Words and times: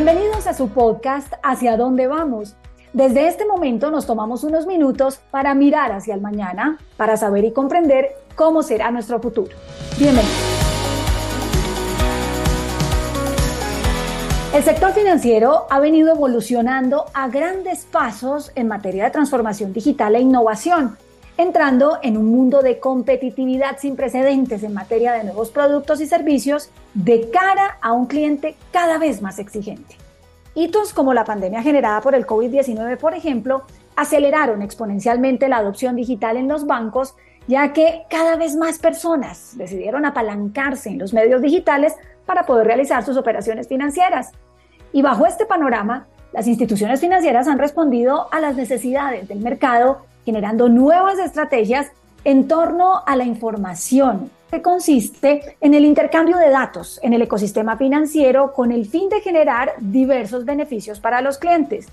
Bienvenidos 0.00 0.46
a 0.46 0.54
su 0.54 0.68
podcast 0.68 1.32
Hacia 1.42 1.76
dónde 1.76 2.06
vamos. 2.06 2.54
Desde 2.92 3.26
este 3.26 3.44
momento 3.44 3.90
nos 3.90 4.06
tomamos 4.06 4.44
unos 4.44 4.64
minutos 4.64 5.18
para 5.32 5.54
mirar 5.54 5.90
hacia 5.90 6.14
el 6.14 6.20
mañana, 6.20 6.78
para 6.96 7.16
saber 7.16 7.44
y 7.44 7.50
comprender 7.50 8.10
cómo 8.36 8.62
será 8.62 8.92
nuestro 8.92 9.20
futuro. 9.20 9.50
Bienvenidos. 9.98 10.36
El 14.54 14.62
sector 14.62 14.92
financiero 14.92 15.66
ha 15.68 15.80
venido 15.80 16.14
evolucionando 16.14 17.06
a 17.12 17.26
grandes 17.26 17.84
pasos 17.84 18.52
en 18.54 18.68
materia 18.68 19.02
de 19.02 19.10
transformación 19.10 19.72
digital 19.72 20.14
e 20.14 20.20
innovación, 20.20 20.96
entrando 21.38 22.00
en 22.02 22.16
un 22.16 22.26
mundo 22.26 22.62
de 22.62 22.80
competitividad 22.80 23.78
sin 23.78 23.94
precedentes 23.94 24.64
en 24.64 24.74
materia 24.74 25.12
de 25.12 25.22
nuevos 25.22 25.50
productos 25.50 26.00
y 26.00 26.06
servicios 26.06 26.70
de 26.94 27.30
cara 27.30 27.78
a 27.80 27.92
un 27.92 28.06
cliente 28.06 28.56
cada 28.72 28.98
vez 28.98 29.22
más 29.22 29.38
exigente. 29.38 29.96
Hitos 30.54 30.92
como 30.92 31.14
la 31.14 31.24
pandemia 31.24 31.62
generada 31.62 32.00
por 32.00 32.16
el 32.16 32.26
COVID-19, 32.26 32.98
por 32.98 33.14
ejemplo, 33.14 33.62
aceleraron 33.94 34.62
exponencialmente 34.62 35.48
la 35.48 35.58
adopción 35.58 35.94
digital 35.94 36.36
en 36.36 36.48
los 36.48 36.66
bancos, 36.66 37.14
ya 37.46 37.72
que 37.72 38.02
cada 38.10 38.34
vez 38.34 38.56
más 38.56 38.80
personas 38.80 39.56
decidieron 39.56 40.04
apalancarse 40.04 40.88
en 40.88 40.98
los 40.98 41.14
medios 41.14 41.40
digitales 41.40 41.94
para 42.26 42.46
poder 42.46 42.66
realizar 42.66 43.04
sus 43.04 43.16
operaciones 43.16 43.68
financieras. 43.68 44.32
Y 44.92 45.02
bajo 45.02 45.24
este 45.24 45.46
panorama, 45.46 46.08
las 46.32 46.48
instituciones 46.48 47.00
financieras 47.00 47.46
han 47.46 47.58
respondido 47.58 48.26
a 48.32 48.40
las 48.40 48.56
necesidades 48.56 49.28
del 49.28 49.38
mercado 49.38 50.02
generando 50.24 50.68
nuevas 50.68 51.18
estrategias 51.18 51.88
en 52.24 52.48
torno 52.48 53.02
a 53.06 53.16
la 53.16 53.24
información, 53.24 54.30
que 54.50 54.62
consiste 54.62 55.56
en 55.60 55.74
el 55.74 55.84
intercambio 55.84 56.36
de 56.38 56.50
datos 56.50 56.98
en 57.02 57.12
el 57.12 57.22
ecosistema 57.22 57.76
financiero 57.76 58.52
con 58.52 58.72
el 58.72 58.86
fin 58.86 59.08
de 59.08 59.20
generar 59.20 59.74
diversos 59.78 60.44
beneficios 60.44 61.00
para 61.00 61.20
los 61.20 61.38
clientes. 61.38 61.86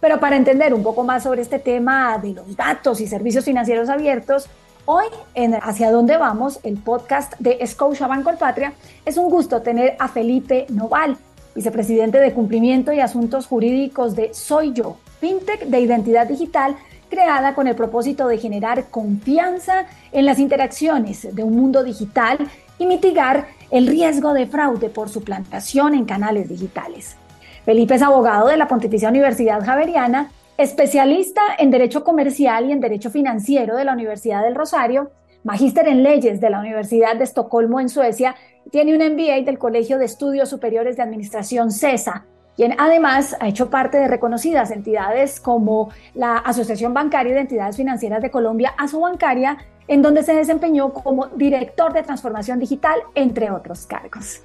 Pero 0.00 0.20
para 0.20 0.36
entender 0.36 0.74
un 0.74 0.82
poco 0.82 1.02
más 1.02 1.24
sobre 1.24 1.42
este 1.42 1.58
tema 1.58 2.18
de 2.18 2.34
los 2.34 2.56
datos 2.56 3.00
y 3.00 3.08
servicios 3.08 3.44
financieros 3.44 3.88
abiertos, 3.88 4.48
hoy 4.84 5.06
en 5.34 5.54
Hacia 5.54 5.90
dónde 5.90 6.16
vamos, 6.16 6.60
el 6.62 6.78
podcast 6.78 7.34
de 7.40 7.64
Scotia 7.66 8.08
Patria, 8.38 8.72
es 9.04 9.16
un 9.16 9.28
gusto 9.28 9.60
tener 9.60 9.96
a 9.98 10.06
Felipe 10.08 10.66
Noval, 10.68 11.16
vicepresidente 11.54 12.18
de 12.18 12.32
cumplimiento 12.32 12.92
y 12.92 13.00
asuntos 13.00 13.46
jurídicos 13.46 14.14
de 14.14 14.32
Soy 14.34 14.72
Yo, 14.72 14.98
fintech 15.20 15.64
de 15.64 15.80
identidad 15.80 16.28
digital 16.28 16.76
creada 17.08 17.54
con 17.54 17.66
el 17.66 17.74
propósito 17.74 18.28
de 18.28 18.38
generar 18.38 18.90
confianza 18.90 19.86
en 20.12 20.26
las 20.26 20.38
interacciones 20.38 21.34
de 21.34 21.42
un 21.42 21.56
mundo 21.56 21.82
digital 21.82 22.38
y 22.78 22.86
mitigar 22.86 23.48
el 23.70 23.86
riesgo 23.86 24.32
de 24.32 24.46
fraude 24.46 24.88
por 24.88 25.08
suplantación 25.08 25.94
en 25.94 26.04
canales 26.04 26.48
digitales. 26.48 27.16
Felipe 27.64 27.96
es 27.96 28.02
abogado 28.02 28.48
de 28.48 28.56
la 28.56 28.68
Pontificia 28.68 29.08
Universidad 29.08 29.64
Javeriana, 29.64 30.30
especialista 30.56 31.42
en 31.58 31.70
Derecho 31.70 32.04
Comercial 32.04 32.66
y 32.66 32.72
en 32.72 32.80
Derecho 32.80 33.10
Financiero 33.10 33.76
de 33.76 33.84
la 33.84 33.92
Universidad 33.92 34.42
del 34.42 34.54
Rosario, 34.54 35.10
magíster 35.44 35.86
en 35.88 36.02
leyes 36.02 36.40
de 36.40 36.50
la 36.50 36.60
Universidad 36.60 37.16
de 37.16 37.24
Estocolmo 37.24 37.80
en 37.80 37.88
Suecia, 37.88 38.34
tiene 38.70 38.94
un 38.94 39.14
MBA 39.14 39.42
del 39.44 39.58
Colegio 39.58 39.98
de 39.98 40.04
Estudios 40.04 40.48
Superiores 40.48 40.96
de 40.96 41.02
Administración 41.02 41.70
CESA 41.70 42.26
quien 42.58 42.74
además 42.76 43.36
ha 43.38 43.46
hecho 43.46 43.70
parte 43.70 43.98
de 43.98 44.08
reconocidas 44.08 44.72
entidades 44.72 45.38
como 45.38 45.90
la 46.14 46.38
Asociación 46.38 46.92
Bancaria 46.92 47.32
de 47.32 47.42
Entidades 47.42 47.76
Financieras 47.76 48.20
de 48.20 48.32
Colombia, 48.32 48.74
Bancaria, 49.00 49.58
en 49.86 50.02
donde 50.02 50.24
se 50.24 50.34
desempeñó 50.34 50.92
como 50.92 51.28
director 51.28 51.92
de 51.92 52.02
transformación 52.02 52.58
digital, 52.58 52.98
entre 53.14 53.52
otros 53.52 53.86
cargos. 53.86 54.42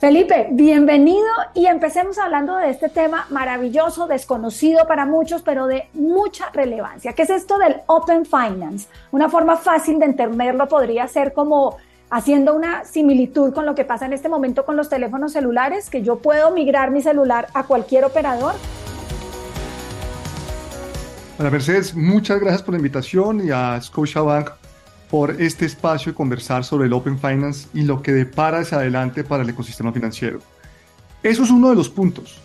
Felipe, 0.00 0.48
bienvenido 0.50 1.28
y 1.54 1.66
empecemos 1.66 2.18
hablando 2.18 2.56
de 2.56 2.68
este 2.70 2.88
tema 2.88 3.26
maravilloso, 3.30 4.08
desconocido 4.08 4.88
para 4.88 5.06
muchos, 5.06 5.42
pero 5.42 5.68
de 5.68 5.88
mucha 5.92 6.50
relevancia. 6.52 7.12
¿Qué 7.12 7.22
es 7.22 7.30
esto 7.30 7.58
del 7.58 7.76
Open 7.86 8.24
Finance? 8.24 8.88
Una 9.12 9.28
forma 9.28 9.56
fácil 9.56 10.00
de 10.00 10.06
entenderlo 10.06 10.66
podría 10.66 11.06
ser 11.06 11.32
como 11.32 11.76
haciendo 12.12 12.54
una 12.54 12.84
similitud 12.84 13.54
con 13.54 13.64
lo 13.64 13.74
que 13.74 13.86
pasa 13.86 14.04
en 14.04 14.12
este 14.12 14.28
momento 14.28 14.66
con 14.66 14.76
los 14.76 14.90
teléfonos 14.90 15.32
celulares, 15.32 15.88
que 15.88 16.02
yo 16.02 16.16
puedo 16.18 16.52
migrar 16.52 16.90
mi 16.90 17.00
celular 17.00 17.48
a 17.54 17.64
cualquier 17.64 18.04
operador. 18.04 18.52
Ana 21.38 21.48
Mercedes, 21.48 21.94
muchas 21.94 22.38
gracias 22.38 22.62
por 22.62 22.74
la 22.74 22.78
invitación 22.78 23.44
y 23.46 23.50
a 23.50 23.80
Scotiabank 23.80 24.50
por 25.10 25.40
este 25.40 25.64
espacio 25.64 26.12
de 26.12 26.16
conversar 26.16 26.64
sobre 26.64 26.86
el 26.86 26.92
Open 26.92 27.18
Finance 27.18 27.68
y 27.72 27.82
lo 27.82 28.02
que 28.02 28.12
depara 28.12 28.58
hacia 28.58 28.76
adelante 28.76 29.24
para 29.24 29.42
el 29.42 29.48
ecosistema 29.48 29.90
financiero. 29.90 30.40
Eso 31.22 31.44
es 31.44 31.50
uno 31.50 31.70
de 31.70 31.76
los 31.76 31.88
puntos 31.88 32.38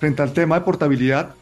frente 0.00 0.20
al 0.20 0.32
tema 0.32 0.56
de 0.56 0.62
portabilidad, 0.62 1.32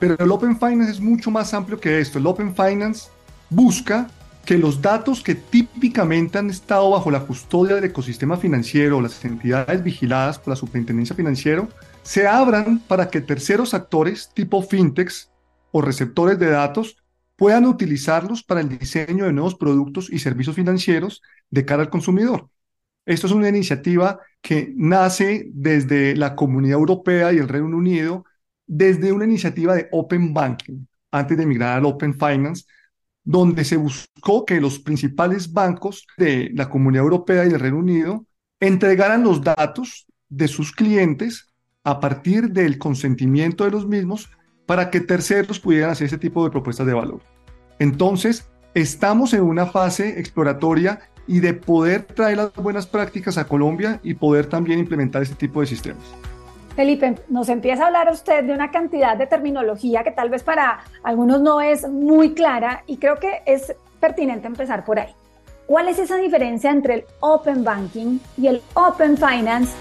pero 0.00 0.16
el 0.18 0.30
Open 0.32 0.58
Finance 0.58 0.90
es 0.90 1.00
mucho 1.00 1.30
más 1.30 1.54
amplio 1.54 1.78
que 1.78 2.00
esto. 2.00 2.18
El 2.18 2.26
Open 2.26 2.52
Finance 2.52 3.10
busca 3.48 4.08
que 4.44 4.58
los 4.58 4.80
datos 4.80 5.22
que 5.22 5.34
típicamente 5.34 6.38
han 6.38 6.50
estado 6.50 6.90
bajo 6.90 7.10
la 7.10 7.20
custodia 7.20 7.74
del 7.74 7.84
ecosistema 7.84 8.36
financiero 8.36 8.98
o 8.98 9.00
las 9.02 9.24
entidades 9.24 9.82
vigiladas 9.82 10.38
por 10.38 10.48
la 10.48 10.56
superintendencia 10.56 11.14
financiera 11.14 11.68
se 12.02 12.26
abran 12.26 12.78
para 12.78 13.10
que 13.10 13.20
terceros 13.20 13.74
actores 13.74 14.30
tipo 14.32 14.62
fintechs 14.62 15.30
o 15.70 15.82
receptores 15.82 16.38
de 16.38 16.50
datos 16.50 16.96
puedan 17.36 17.66
utilizarlos 17.66 18.42
para 18.42 18.60
el 18.60 18.78
diseño 18.78 19.26
de 19.26 19.32
nuevos 19.32 19.54
productos 19.54 20.10
y 20.10 20.18
servicios 20.18 20.56
financieros 20.56 21.22
de 21.50 21.64
cara 21.64 21.82
al 21.82 21.90
consumidor. 21.90 22.48
Esto 23.06 23.26
es 23.26 23.32
una 23.32 23.48
iniciativa 23.48 24.20
que 24.42 24.72
nace 24.76 25.48
desde 25.52 26.16
la 26.16 26.34
Comunidad 26.34 26.78
Europea 26.78 27.32
y 27.32 27.38
el 27.38 27.48
Reino 27.48 27.76
Unido, 27.76 28.24
desde 28.66 29.12
una 29.12 29.24
iniciativa 29.24 29.74
de 29.74 29.88
Open 29.92 30.34
Banking, 30.34 30.84
antes 31.10 31.38
de 31.38 31.46
migrar 31.46 31.78
al 31.78 31.86
Open 31.86 32.12
Finance, 32.12 32.64
donde 33.24 33.64
se 33.64 33.76
buscó 33.76 34.44
que 34.44 34.60
los 34.60 34.78
principales 34.78 35.52
bancos 35.52 36.06
de 36.16 36.50
la 36.54 36.68
Comunidad 36.68 37.04
Europea 37.04 37.44
y 37.44 37.50
del 37.50 37.60
Reino 37.60 37.78
Unido 37.78 38.24
entregaran 38.60 39.22
los 39.22 39.42
datos 39.42 40.06
de 40.28 40.48
sus 40.48 40.72
clientes 40.72 41.52
a 41.84 42.00
partir 42.00 42.50
del 42.50 42.78
consentimiento 42.78 43.64
de 43.64 43.70
los 43.70 43.86
mismos 43.86 44.30
para 44.66 44.90
que 44.90 45.00
terceros 45.00 45.60
pudieran 45.60 45.90
hacer 45.90 46.06
ese 46.06 46.18
tipo 46.18 46.44
de 46.44 46.50
propuestas 46.50 46.86
de 46.86 46.92
valor. 46.92 47.22
Entonces, 47.78 48.50
estamos 48.74 49.32
en 49.32 49.42
una 49.42 49.66
fase 49.66 50.18
exploratoria 50.18 51.00
y 51.26 51.40
de 51.40 51.54
poder 51.54 52.02
traer 52.02 52.38
las 52.38 52.54
buenas 52.54 52.86
prácticas 52.86 53.38
a 53.38 53.46
Colombia 53.46 54.00
y 54.02 54.14
poder 54.14 54.46
también 54.46 54.78
implementar 54.78 55.22
este 55.22 55.34
tipo 55.34 55.60
de 55.60 55.66
sistemas. 55.66 56.04
Felipe, 56.78 57.16
nos 57.28 57.48
empieza 57.48 57.82
a 57.82 57.86
hablar 57.88 58.08
usted 58.08 58.44
de 58.44 58.52
una 58.52 58.70
cantidad 58.70 59.16
de 59.16 59.26
terminología 59.26 60.04
que 60.04 60.12
tal 60.12 60.30
vez 60.30 60.44
para 60.44 60.78
algunos 61.02 61.40
no 61.40 61.60
es 61.60 61.88
muy 61.88 62.34
clara 62.34 62.84
y 62.86 62.98
creo 62.98 63.16
que 63.16 63.42
es 63.46 63.74
pertinente 63.98 64.46
empezar 64.46 64.84
por 64.84 65.00
ahí. 65.00 65.12
¿Cuál 65.66 65.88
es 65.88 65.98
esa 65.98 66.14
diferencia 66.18 66.70
entre 66.70 66.94
el 66.94 67.04
Open 67.18 67.64
Banking 67.64 68.20
y 68.36 68.46
el 68.46 68.62
Open 68.74 69.16
Finance? 69.16 69.72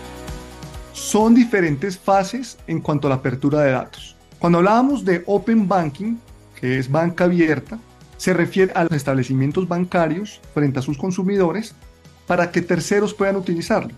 Son 0.92 1.36
diferentes 1.36 2.00
fases 2.00 2.58
en 2.66 2.82
cuanto 2.82 3.06
a 3.06 3.10
la 3.10 3.18
apertura 3.18 3.62
de 3.62 3.74
datos. 3.74 4.16
Cuando 4.40 4.58
hablábamos 4.58 5.06
de 5.06 5.22
Open 5.28 5.68
Banking, 5.68 6.16
que 6.60 6.80
es 6.80 6.90
banca 6.90 7.26
abierta, 7.26 7.78
se 8.18 8.34
refiere 8.34 8.72
a 8.74 8.86
los 8.86 8.94
establecimientos 8.94 9.68
bancarios 9.68 10.42
frente 10.56 10.80
a 10.80 10.82
sus 10.82 10.98
consumidores 10.98 11.76
para 12.26 12.50
que 12.50 12.64
terceros 12.64 13.14
puedan 13.14 13.36
utilizarlo. 13.36 13.94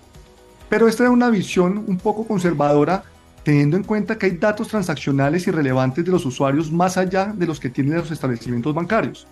Pero 0.70 0.88
esta 0.88 1.04
es 1.04 1.10
una 1.10 1.30
visión 1.30 1.84
un 1.88 1.98
poco 1.98 2.26
conservadora, 2.26 3.04
teniendo 3.44 3.76
en 3.76 3.84
cuenta 3.84 4.18
que 4.18 4.28
hay 4.28 4.32
datos 4.34 4.68
transaccionales 4.68 5.48
y 5.48 5.52
relevantes 5.52 6.06
de 6.06 6.12
los 6.12 6.26
usuarios 6.26 6.72
más 6.72 6.98
allá 6.98 7.34
de 7.36 7.48
los 7.48 7.60
que 7.60 7.70
tienen 7.70 7.96
los 7.96 8.12
establecimientos 8.12 8.74
bancarios. 8.76 9.28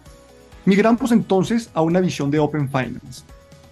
Migramos 0.66 1.12
entonces 1.12 1.70
a 1.74 1.81
una 1.81 2.00
visión 2.00 2.31
de 2.31 2.40
Open 2.40 2.68
Finance. 2.68 3.24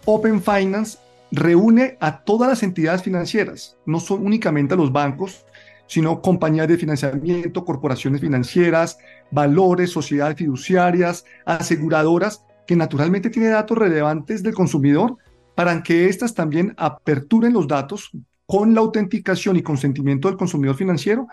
Open 0.06 0.42
Finance 0.42 1.00
reúne 1.32 1.98
a 2.00 2.20
todas 2.20 2.48
las 2.48 2.64
entidades 2.64 3.02
financieras, 3.02 3.76
no 3.86 4.00
son 4.00 4.26
únicamente 4.26 4.76
a 4.76 4.78
los 4.78 4.92
bancos, 4.92 5.46
sino 5.88 6.22
compañías 6.22 6.68
de 6.68 6.78
financiamiento, 6.78 7.66
corporaciones 7.66 8.22
financieras, 8.22 8.98
valores, 9.32 9.92
sociedades 9.92 10.38
fiduciarias, 10.38 11.26
aseguradoras, 11.46 12.44
que 12.66 12.76
naturalmente 12.76 13.30
tienen 13.30 13.52
datos 13.52 13.78
relevantes 13.78 14.42
del 14.42 14.54
consumidor, 14.54 15.18
para 15.56 15.82
que 15.84 16.08
éstas 16.08 16.34
también 16.34 16.74
aperturen 16.78 17.54
los 17.54 17.68
datos 17.68 18.12
con 18.46 18.74
la 18.76 18.82
autenticación 18.82 19.56
y 19.56 19.64
consentimiento 19.64 20.28
del 20.28 20.38
consumidor 20.38 20.76
financiero 20.76 21.28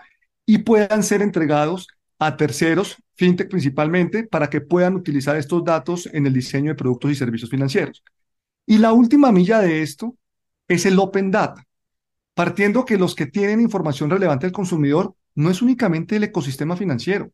y 0.45 0.59
puedan 0.59 1.03
ser 1.03 1.21
entregados 1.21 1.87
a 2.19 2.37
terceros, 2.37 2.97
fintech 3.15 3.49
principalmente, 3.49 4.23
para 4.23 4.49
que 4.49 4.61
puedan 4.61 4.95
utilizar 4.95 5.35
estos 5.35 5.63
datos 5.63 6.09
en 6.11 6.25
el 6.25 6.33
diseño 6.33 6.71
de 6.71 6.75
productos 6.75 7.11
y 7.11 7.15
servicios 7.15 7.49
financieros. 7.49 8.03
Y 8.65 8.77
la 8.77 8.93
última 8.93 9.31
milla 9.31 9.59
de 9.59 9.81
esto 9.81 10.15
es 10.67 10.85
el 10.85 10.97
Open 10.97 11.31
Data, 11.31 11.65
partiendo 12.33 12.85
que 12.85 12.97
los 12.97 13.15
que 13.15 13.25
tienen 13.25 13.59
información 13.59 14.09
relevante 14.09 14.45
del 14.45 14.53
consumidor 14.53 15.15
no 15.35 15.49
es 15.49 15.61
únicamente 15.61 16.15
el 16.15 16.23
ecosistema 16.23 16.77
financiero. 16.77 17.31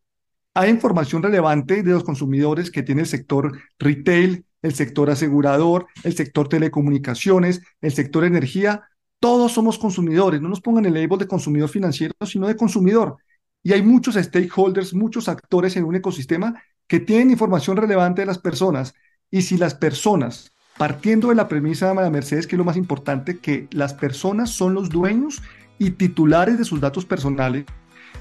Hay 0.55 0.69
información 0.69 1.21
relevante 1.21 1.83
de 1.83 1.91
los 1.91 2.03
consumidores 2.03 2.71
que 2.71 2.81
tiene 2.81 3.01
el 3.01 3.07
sector 3.07 3.57
retail, 3.77 4.45
el 4.61 4.73
sector 4.73 5.09
asegurador, 5.09 5.87
el 6.03 6.15
sector 6.15 6.47
telecomunicaciones, 6.49 7.61
el 7.81 7.91
sector 7.91 8.23
energía, 8.25 8.83
Todos 9.21 9.51
somos 9.51 9.77
consumidores, 9.77 10.39
no 10.39 10.47
nos 10.47 10.61
pongan 10.61 10.85
el 10.85 10.93
label 10.93 11.19
de 11.19 11.27
consumidor 11.27 11.67
financiero, 11.67 12.13
sino 12.25 12.47
de 12.47 12.55
consumidor. 12.55 13.17
Y 13.61 13.73
hay 13.73 13.81
muchos 13.81 14.15
stakeholders, 14.15 14.93
muchos 14.93 15.27
actores 15.27 15.75
en 15.75 15.83
un 15.83 15.95
ecosistema 15.95 16.63
que 16.87 17.01
tienen 17.01 17.29
información 17.29 17.75
relevante 17.75 18.21
de 18.21 18.27
las 18.27 18.39
personas. 18.39 18.93
Y 19.29 19.41
si 19.41 19.57
las 19.57 19.75
personas, 19.75 20.53
partiendo 20.77 21.27
de 21.27 21.35
la 21.35 21.49
premisa 21.49 21.89
de 21.89 21.95
María 21.95 22.09
Mercedes, 22.09 22.47
que 22.47 22.55
es 22.55 22.57
lo 22.57 22.63
más 22.63 22.77
importante, 22.77 23.39
que 23.39 23.67
las 23.71 23.93
personas 23.93 24.51
son 24.51 24.73
los 24.73 24.89
dueños 24.89 25.41
y 25.77 25.91
titulares 25.91 26.57
de 26.57 26.63
sus 26.63 26.79
datos 26.79 27.05
personales, 27.05 27.65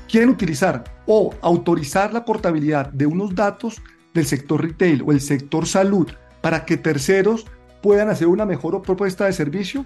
quieren 0.09 0.31
utilizar 0.31 0.83
o 1.07 1.33
autorizar 1.43 2.13
la 2.13 2.25
portabilidad 2.25 2.91
de 2.91 3.07
unos 3.07 3.37
datos 3.37 3.81
del 4.15 4.27
sector 4.27 4.61
retail 4.63 5.03
o 5.07 5.13
el 5.13 5.21
sector 5.21 5.65
salud 5.65 6.09
para 6.41 6.65
que 6.65 6.77
terceros 6.77 7.47
puedan 7.83 8.09
hacer 8.09 8.29
una 8.29 8.47
mejor 8.47 8.81
propuesta 8.83 9.27
de 9.27 9.33
servicio, 9.33 9.85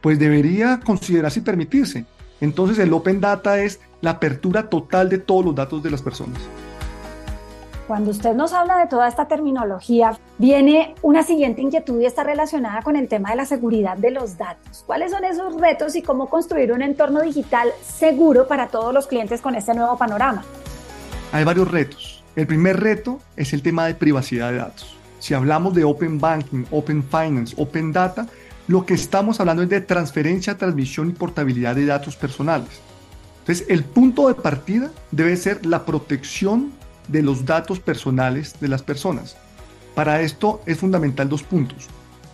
pues 0.00 0.18
debería 0.18 0.80
considerarse 0.84 1.40
y 1.40 1.42
permitirse. 1.42 2.04
Entonces 2.40 2.78
el 2.78 2.92
Open 2.92 3.20
Data 3.20 3.58
es 3.60 3.80
la 4.00 4.10
apertura 4.10 4.68
total 4.68 5.08
de 5.08 5.18
todos 5.18 5.44
los 5.44 5.54
datos 5.54 5.82
de 5.82 5.90
las 5.90 6.02
personas. 6.02 6.38
Cuando 7.86 8.12
usted 8.12 8.32
nos 8.32 8.54
habla 8.54 8.78
de 8.78 8.86
toda 8.86 9.08
esta 9.08 9.28
terminología, 9.28 10.18
viene 10.38 10.94
una 11.02 11.22
siguiente 11.22 11.60
inquietud 11.60 12.00
y 12.00 12.06
está 12.06 12.24
relacionada 12.24 12.80
con 12.80 12.96
el 12.96 13.08
tema 13.08 13.30
de 13.30 13.36
la 13.36 13.44
seguridad 13.44 13.98
de 13.98 14.10
los 14.10 14.38
datos. 14.38 14.84
¿Cuáles 14.86 15.10
son 15.10 15.24
esos 15.24 15.60
retos 15.60 15.94
y 15.94 16.00
cómo 16.00 16.30
construir 16.30 16.72
un 16.72 16.80
entorno 16.80 17.20
digital 17.20 17.68
seguro 17.82 18.48
para 18.48 18.68
todos 18.68 18.94
los 18.94 19.06
clientes 19.06 19.42
con 19.42 19.54
este 19.54 19.74
nuevo 19.74 19.98
panorama? 19.98 20.44
Hay 21.32 21.44
varios 21.44 21.70
retos. 21.70 22.24
El 22.36 22.46
primer 22.46 22.80
reto 22.80 23.20
es 23.36 23.52
el 23.52 23.62
tema 23.62 23.86
de 23.86 23.94
privacidad 23.94 24.50
de 24.50 24.58
datos. 24.58 24.93
Si 25.24 25.32
hablamos 25.32 25.72
de 25.72 25.84
Open 25.84 26.18
Banking, 26.18 26.66
Open 26.70 27.02
Finance, 27.02 27.54
Open 27.56 27.92
Data, 27.92 28.26
lo 28.68 28.84
que 28.84 28.92
estamos 28.92 29.40
hablando 29.40 29.62
es 29.62 29.70
de 29.70 29.80
transferencia, 29.80 30.58
transmisión 30.58 31.08
y 31.08 31.14
portabilidad 31.14 31.74
de 31.74 31.86
datos 31.86 32.14
personales. 32.14 32.82
Entonces, 33.38 33.64
el 33.70 33.84
punto 33.84 34.28
de 34.28 34.34
partida 34.34 34.90
debe 35.12 35.34
ser 35.38 35.64
la 35.64 35.86
protección 35.86 36.72
de 37.08 37.22
los 37.22 37.46
datos 37.46 37.80
personales 37.80 38.60
de 38.60 38.68
las 38.68 38.82
personas. 38.82 39.38
Para 39.94 40.20
esto 40.20 40.60
es 40.66 40.76
fundamental 40.76 41.26
dos 41.26 41.42
puntos. 41.42 41.86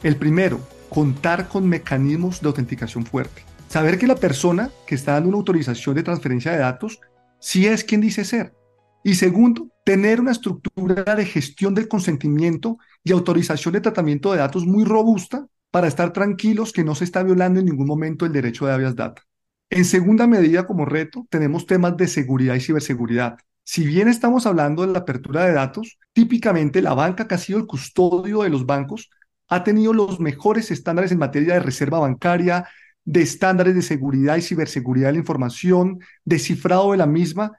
El 0.03 0.17
primero, 0.17 0.59
contar 0.89 1.47
con 1.47 1.69
mecanismos 1.69 2.41
de 2.41 2.49
autenticación 2.49 3.07
fuerte. 3.07 3.45
Saber 3.69 3.99
que 3.99 4.09
la 4.09 4.17
persona 4.17 4.69
que 4.85 4.97
está 4.97 5.13
dando 5.13 5.29
una 5.29 5.39
autorización 5.39 5.95
de 5.95 6.03
transferencia 6.03 6.51
de 6.51 6.59
datos 6.59 6.99
sí 7.39 7.69
es 7.69 7.85
quien 7.85 8.01
dice 8.01 8.25
ser. 8.25 8.53
Y 9.03 9.15
segundo, 9.15 9.69
tener 9.85 10.21
una 10.21 10.33
estructura 10.33 11.15
de 11.15 11.25
gestión 11.25 11.75
del 11.75 11.89
consentimiento 11.89 12.79
y 13.03 13.13
autorización 13.13 13.75
de 13.75 13.81
tratamiento 13.81 14.33
de 14.33 14.39
datos 14.39 14.67
muy 14.67 14.85
robusta 14.85 15.47
para 15.71 15.89
estar 15.89 16.13
tranquilos 16.13 16.73
que 16.73 16.85
no 16.85 16.95
se 16.95 17.05
está 17.05 17.23
violando 17.23 17.61
en 17.61 17.67
ningún 17.67 17.87
momento 17.87 18.27
el 18.27 18.33
derecho 18.33 18.67
de 18.67 18.73
habeas 18.73 18.97
data. 18.97 19.23
En 19.71 19.85
segunda 19.85 20.27
medida, 20.27 20.67
como 20.67 20.85
reto, 20.85 21.27
tenemos 21.31 21.65
temas 21.65 21.97
de 21.97 22.09
seguridad 22.09 22.57
y 22.57 22.61
ciberseguridad. 22.61 23.39
Si 23.63 23.87
bien 23.87 24.09
estamos 24.09 24.47
hablando 24.47 24.85
de 24.85 24.93
la 24.93 24.99
apertura 24.99 25.45
de 25.45 25.53
datos, 25.53 25.99
típicamente 26.13 26.83
la 26.83 26.93
banca 26.93 27.29
que 27.29 27.37
ha 27.37 27.39
sido 27.39 27.59
el 27.59 27.67
custodio 27.67 28.43
de 28.43 28.51
los 28.51 28.67
bancos 28.67 29.11
ha 29.49 29.63
tenido 29.65 29.93
los 29.93 30.21
mejores 30.21 30.71
estándares 30.71 31.13
en 31.13 31.19
materia 31.19 31.55
de 31.55 31.61
reserva 31.61 32.01
bancaria, 32.01 32.67
de 33.05 33.23
estándares 33.23 33.75
de 33.75 33.83
seguridad 33.83 34.37
y 34.37 34.43
ciberseguridad 34.43 35.09
de 35.09 35.13
la 35.15 35.19
información, 35.19 36.01
de 36.25 36.39
cifrado 36.39 36.93
de 36.93 36.99
la 36.99 37.07
misma, 37.07 37.53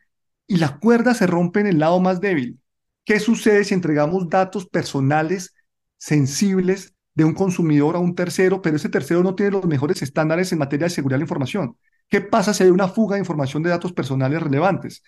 y 0.51 0.57
la 0.57 0.79
cuerda 0.79 1.13
se 1.13 1.27
rompe 1.27 1.61
en 1.61 1.67
el 1.67 1.79
lado 1.79 2.01
más 2.01 2.19
débil. 2.19 2.59
¿Qué 3.05 3.21
sucede 3.21 3.63
si 3.63 3.73
entregamos 3.73 4.29
datos 4.29 4.67
personales 4.67 5.55
sensibles 5.97 6.93
de 7.13 7.23
un 7.23 7.33
consumidor 7.33 7.95
a 7.95 7.99
un 7.99 8.15
tercero, 8.15 8.61
pero 8.61 8.75
ese 8.75 8.89
tercero 8.89 9.23
no 9.23 9.33
tiene 9.33 9.53
los 9.53 9.65
mejores 9.65 10.01
estándares 10.01 10.51
en 10.51 10.59
materia 10.59 10.87
de 10.87 10.89
seguridad 10.89 11.15
de 11.15 11.19
la 11.19 11.23
información? 11.23 11.77
¿Qué 12.09 12.19
pasa 12.19 12.53
si 12.53 12.63
hay 12.63 12.69
una 12.69 12.89
fuga 12.89 13.15
de 13.15 13.21
información 13.21 13.63
de 13.63 13.69
datos 13.69 13.93
personales 13.93 14.43
relevantes? 14.43 15.03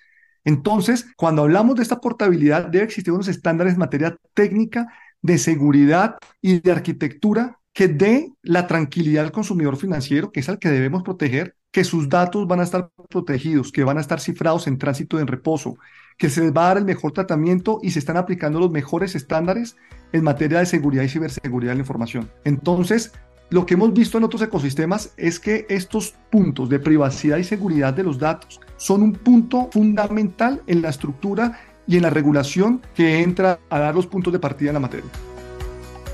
Entonces, 0.45 1.07
cuando 1.17 1.41
hablamos 1.41 1.75
de 1.75 1.83
esta 1.83 1.99
portabilidad, 1.99 2.67
debe 2.67 2.85
existir 2.85 3.11
unos 3.11 3.27
estándares 3.27 3.73
en 3.73 3.79
materia 3.79 4.15
técnica, 4.33 4.87
de 5.21 5.37
seguridad 5.39 6.15
y 6.39 6.61
de 6.61 6.71
arquitectura 6.71 7.59
que 7.73 7.87
dé 7.87 8.31
la 8.43 8.67
tranquilidad 8.67 9.25
al 9.25 9.31
consumidor 9.31 9.77
financiero, 9.77 10.31
que 10.31 10.39
es 10.39 10.49
al 10.49 10.59
que 10.59 10.69
debemos 10.69 11.03
proteger, 11.03 11.55
que 11.71 11.83
sus 11.83 12.07
datos 12.07 12.47
van 12.47 12.59
a 12.59 12.63
estar 12.63 12.91
protegidos, 13.09 13.71
que 13.71 13.83
van 13.83 13.97
a 13.97 14.01
estar 14.01 14.19
cifrados 14.19 14.67
en 14.67 14.77
tránsito 14.77 15.17
y 15.17 15.21
en 15.21 15.27
reposo, 15.27 15.75
que 16.17 16.29
se 16.29 16.41
les 16.41 16.53
va 16.53 16.65
a 16.65 16.67
dar 16.67 16.77
el 16.77 16.85
mejor 16.85 17.13
tratamiento 17.13 17.79
y 17.81 17.89
se 17.89 17.99
están 17.99 18.15
aplicando 18.15 18.59
los 18.59 18.69
mejores 18.69 19.15
estándares 19.15 19.75
en 20.11 20.23
materia 20.23 20.59
de 20.59 20.67
seguridad 20.67 21.03
y 21.03 21.09
ciberseguridad 21.09 21.71
de 21.71 21.77
la 21.77 21.81
información. 21.81 22.29
Entonces, 22.43 23.11
lo 23.49 23.65
que 23.65 23.73
hemos 23.73 23.91
visto 23.91 24.19
en 24.19 24.23
otros 24.23 24.43
ecosistemas 24.43 25.13
es 25.17 25.39
que 25.39 25.65
estos 25.67 26.13
puntos 26.31 26.69
de 26.69 26.79
privacidad 26.79 27.37
y 27.37 27.43
seguridad 27.43 27.93
de 27.93 28.03
los 28.03 28.19
datos 28.19 28.61
son 28.77 29.01
un 29.01 29.13
punto 29.13 29.69
fundamental 29.71 30.61
en 30.67 30.83
la 30.83 30.89
estructura 30.89 31.59
y 31.87 31.97
en 31.97 32.03
la 32.03 32.11
regulación 32.11 32.81
que 32.93 33.21
entra 33.21 33.59
a 33.69 33.79
dar 33.79 33.95
los 33.95 34.05
puntos 34.05 34.31
de 34.31 34.39
partida 34.39 34.69
en 34.69 34.75
la 34.75 34.79
materia. 34.79 35.09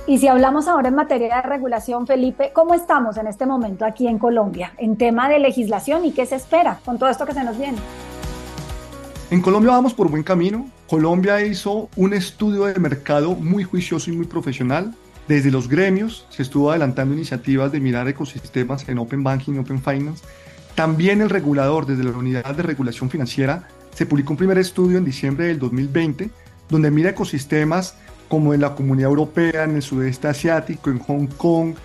Y 0.07 0.17
si 0.17 0.27
hablamos 0.27 0.67
ahora 0.67 0.89
en 0.89 0.95
materia 0.95 1.35
de 1.35 1.41
regulación, 1.43 2.07
Felipe, 2.07 2.51
¿cómo 2.53 2.73
estamos 2.73 3.17
en 3.17 3.27
este 3.27 3.45
momento 3.45 3.85
aquí 3.85 4.07
en 4.07 4.17
Colombia 4.17 4.73
en 4.77 4.97
tema 4.97 5.29
de 5.29 5.39
legislación 5.39 6.05
y 6.05 6.11
qué 6.11 6.25
se 6.25 6.35
espera 6.35 6.79
con 6.83 6.97
todo 6.97 7.09
esto 7.09 7.25
que 7.25 7.33
se 7.33 7.43
nos 7.43 7.57
viene? 7.57 7.77
En 9.29 9.41
Colombia 9.41 9.71
vamos 9.71 9.93
por 9.93 10.09
buen 10.09 10.23
camino. 10.23 10.67
Colombia 10.87 11.45
hizo 11.45 11.89
un 11.95 12.13
estudio 12.13 12.65
de 12.65 12.79
mercado 12.79 13.35
muy 13.35 13.63
juicioso 13.63 14.09
y 14.09 14.17
muy 14.17 14.25
profesional. 14.25 14.95
Desde 15.27 15.51
los 15.51 15.69
gremios 15.69 16.25
se 16.29 16.41
estuvo 16.41 16.71
adelantando 16.71 17.13
iniciativas 17.13 17.71
de 17.71 17.79
mirar 17.79 18.07
ecosistemas 18.07 18.89
en 18.89 18.97
Open 18.97 19.23
Banking 19.23 19.59
Open 19.59 19.79
Finance. 19.79 20.23
También 20.73 21.21
el 21.21 21.29
regulador, 21.29 21.85
desde 21.85 22.03
la 22.03 22.17
Unidad 22.17 22.55
de 22.55 22.63
Regulación 22.63 23.11
Financiera, 23.11 23.67
se 23.93 24.07
publicó 24.07 24.33
un 24.33 24.37
primer 24.37 24.57
estudio 24.57 24.97
en 24.97 25.05
diciembre 25.05 25.45
del 25.45 25.59
2020 25.59 26.31
donde 26.69 26.91
mira 26.91 27.09
ecosistemas 27.09 27.95
como 28.29 28.53
en 28.53 28.61
la 28.61 28.75
Comunidad 28.75 29.09
Europea, 29.09 29.65
en 29.65 29.75
el 29.75 29.81
sudeste 29.81 30.27
asiático, 30.29 30.89
en 30.89 30.99
Hong 30.99 31.27
Kong, 31.27 31.75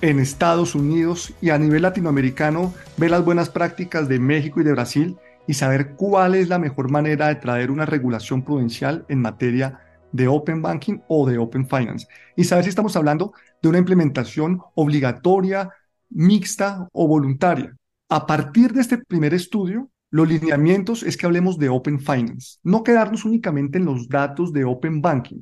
en 0.00 0.18
Estados 0.18 0.74
Unidos 0.74 1.32
y 1.40 1.50
a 1.50 1.58
nivel 1.58 1.82
latinoamericano, 1.82 2.74
ve 2.96 3.08
las 3.08 3.24
buenas 3.24 3.50
prácticas 3.50 4.08
de 4.08 4.18
México 4.18 4.60
y 4.60 4.64
de 4.64 4.72
Brasil 4.72 5.16
y 5.46 5.54
saber 5.54 5.94
cuál 5.94 6.34
es 6.34 6.48
la 6.48 6.58
mejor 6.58 6.90
manera 6.90 7.28
de 7.28 7.36
traer 7.36 7.70
una 7.70 7.86
regulación 7.86 8.42
prudencial 8.42 9.04
en 9.08 9.20
materia 9.20 9.80
de 10.10 10.28
Open 10.28 10.60
Banking 10.60 10.98
o 11.08 11.28
de 11.28 11.38
Open 11.38 11.68
Finance. 11.68 12.06
Y 12.36 12.44
saber 12.44 12.64
si 12.64 12.70
estamos 12.70 12.96
hablando 12.96 13.32
de 13.62 13.68
una 13.68 13.78
implementación 13.78 14.60
obligatoria, 14.74 15.70
mixta 16.10 16.88
o 16.92 17.06
voluntaria. 17.06 17.76
A 18.08 18.26
partir 18.26 18.72
de 18.72 18.80
este 18.80 18.98
primer 18.98 19.34
estudio, 19.34 19.88
los 20.10 20.28
lineamientos 20.28 21.02
es 21.02 21.16
que 21.16 21.26
hablemos 21.26 21.58
de 21.58 21.70
Open 21.70 21.98
Finance, 21.98 22.58
no 22.62 22.82
quedarnos 22.82 23.24
únicamente 23.24 23.78
en 23.78 23.86
los 23.86 24.08
datos 24.08 24.52
de 24.52 24.64
Open 24.64 25.00
Banking, 25.00 25.40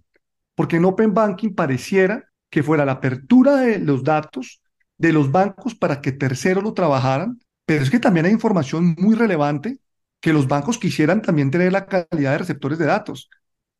porque 0.60 0.76
en 0.76 0.84
Open 0.84 1.14
Banking 1.14 1.54
pareciera 1.54 2.30
que 2.50 2.62
fuera 2.62 2.84
la 2.84 2.92
apertura 2.92 3.56
de 3.56 3.78
los 3.78 4.04
datos 4.04 4.60
de 4.98 5.10
los 5.10 5.32
bancos 5.32 5.74
para 5.74 6.02
que 6.02 6.12
terceros 6.12 6.62
lo 6.62 6.74
trabajaran, 6.74 7.40
pero 7.64 7.82
es 7.82 7.88
que 7.88 7.98
también 7.98 8.26
hay 8.26 8.32
información 8.32 8.94
muy 8.98 9.14
relevante 9.14 9.78
que 10.20 10.34
los 10.34 10.48
bancos 10.48 10.76
quisieran 10.76 11.22
también 11.22 11.50
tener 11.50 11.72
la 11.72 11.86
calidad 11.86 12.32
de 12.32 12.38
receptores 12.38 12.78
de 12.78 12.84
datos. 12.84 13.30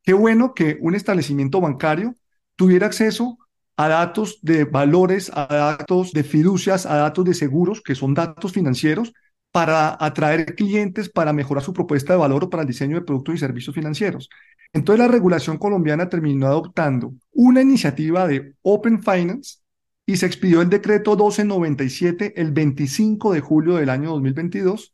Qué 0.01 0.13
bueno 0.13 0.55
que 0.55 0.79
un 0.81 0.95
establecimiento 0.95 1.61
bancario 1.61 2.15
tuviera 2.55 2.87
acceso 2.87 3.37
a 3.77 3.87
datos 3.87 4.39
de 4.41 4.63
valores, 4.63 5.31
a 5.35 5.45
datos 5.45 6.13
de 6.13 6.23
fiducias, 6.23 6.87
a 6.87 6.95
datos 6.95 7.25
de 7.25 7.35
seguros, 7.35 7.83
que 7.83 7.93
son 7.93 8.15
datos 8.15 8.53
financieros, 8.53 9.13
para 9.51 9.97
atraer 10.03 10.55
clientes, 10.55 11.09
para 11.09 11.33
mejorar 11.33 11.63
su 11.63 11.73
propuesta 11.73 12.13
de 12.13 12.19
valor 12.19 12.45
o 12.45 12.49
para 12.49 12.63
el 12.63 12.67
diseño 12.67 12.95
de 12.95 13.05
productos 13.05 13.35
y 13.35 13.37
servicios 13.37 13.75
financieros. 13.75 14.29
Entonces 14.73 15.05
la 15.05 15.11
regulación 15.11 15.57
colombiana 15.57 16.09
terminó 16.09 16.47
adoptando 16.47 17.13
una 17.31 17.61
iniciativa 17.61 18.27
de 18.27 18.55
Open 18.61 19.03
Finance 19.03 19.59
y 20.05 20.17
se 20.17 20.25
expidió 20.25 20.61
el 20.61 20.69
decreto 20.69 21.11
1297 21.11 22.33
el 22.41 22.51
25 22.51 23.33
de 23.33 23.41
julio 23.41 23.75
del 23.75 23.89
año 23.89 24.11
2022 24.11 24.93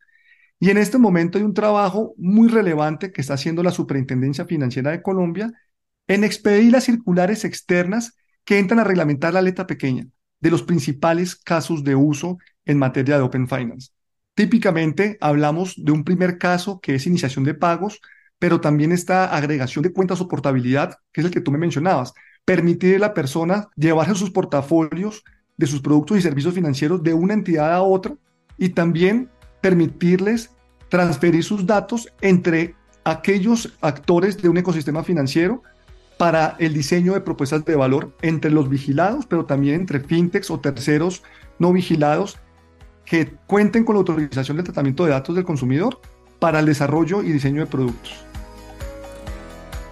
y 0.60 0.72
en 0.72 0.78
este 0.78 0.98
momento 0.98 1.38
hay 1.38 1.44
un 1.44 1.54
trabajo 1.54 2.14
muy 2.18 2.48
relevante 2.48 3.12
que 3.12 3.22
está 3.22 3.36
haciendo 3.36 3.62
la 3.62 3.72
Superintendencia 3.72 4.46
Financiera 4.46 4.92
de 4.92 5.02
Colombia 5.02 5.52
en 6.08 6.24
expedir 6.24 6.72
las 6.72 6.86
circulares 6.86 7.46
externas 7.46 8.16
que 8.44 8.58
entran 8.58 8.80
a 8.80 8.84
reglamentar 8.84 9.34
la 9.34 9.42
letra 9.42 9.68
pequeña 9.68 10.08
de 10.40 10.52
los 10.52 10.64
principales 10.64 11.36
casos 11.36 11.84
de 11.84 11.96
uso 11.96 12.38
en 12.66 12.80
materia 12.80 13.18
de 13.18 13.24
Open 13.24 13.48
Finance. 13.48 13.92
Típicamente 14.34 15.18
hablamos 15.20 15.74
de 15.78 15.92
un 15.92 16.04
primer 16.04 16.38
caso 16.38 16.80
que 16.80 16.96
es 16.96 17.08
iniciación 17.08 17.44
de 17.44 17.54
pagos, 17.54 18.02
pero 18.40 18.62
también 18.62 18.92
esta 18.92 19.36
agregación 19.36 19.84
de 19.84 19.94
cuentas 19.94 20.22
o 20.22 20.28
portabilidad, 20.28 20.98
que 21.12 21.22
es 21.22 21.26
el 21.26 21.34
que 21.34 21.42
tú 21.42 21.52
me 21.52 21.58
mencionabas, 21.58 22.14
permitir 22.46 22.96
a 22.96 23.00
la 23.00 23.14
persona 23.14 23.68
llevarse 23.76 24.16
sus 24.16 24.32
portafolios 24.32 25.24
de 25.58 25.68
sus 25.68 25.82
productos 25.82 26.18
y 26.18 26.22
servicios 26.22 26.54
financieros 26.54 27.04
de 27.04 27.14
una 27.14 27.34
entidad 27.34 27.74
a 27.74 27.82
otra 27.82 28.16
y 28.58 28.70
también 28.70 29.30
permitirles 29.62 30.52
transferir 30.90 31.44
sus 31.44 31.66
datos 31.66 32.08
entre 32.22 32.76
aquellos 33.04 33.74
actores 33.82 34.42
de 34.42 34.50
un 34.50 34.58
ecosistema 34.58 35.04
financiero 35.04 35.64
para 36.18 36.56
el 36.60 36.74
diseño 36.74 37.14
de 37.14 37.22
propuestas 37.22 37.64
de 37.66 37.76
valor 37.76 38.16
entre 38.22 38.52
los 38.52 38.70
vigilados, 38.70 39.26
pero 39.26 39.46
también 39.46 39.82
entre 39.82 40.00
fintechs 40.00 40.50
o 40.50 40.60
terceros 40.60 41.24
no 41.60 41.72
vigilados, 41.72 42.38
que 43.06 43.34
cuenten 43.48 43.86
con 43.86 43.96
la 43.96 44.00
autorización 44.00 44.58
del 44.58 44.66
tratamiento 44.66 45.06
de 45.06 45.12
datos 45.12 45.36
del 45.36 45.46
consumidor 45.46 46.02
para 46.40 46.60
el 46.60 46.66
desarrollo 46.66 47.24
y 47.24 47.32
diseño 47.32 47.62
de 47.62 47.68
productos. 47.68 48.27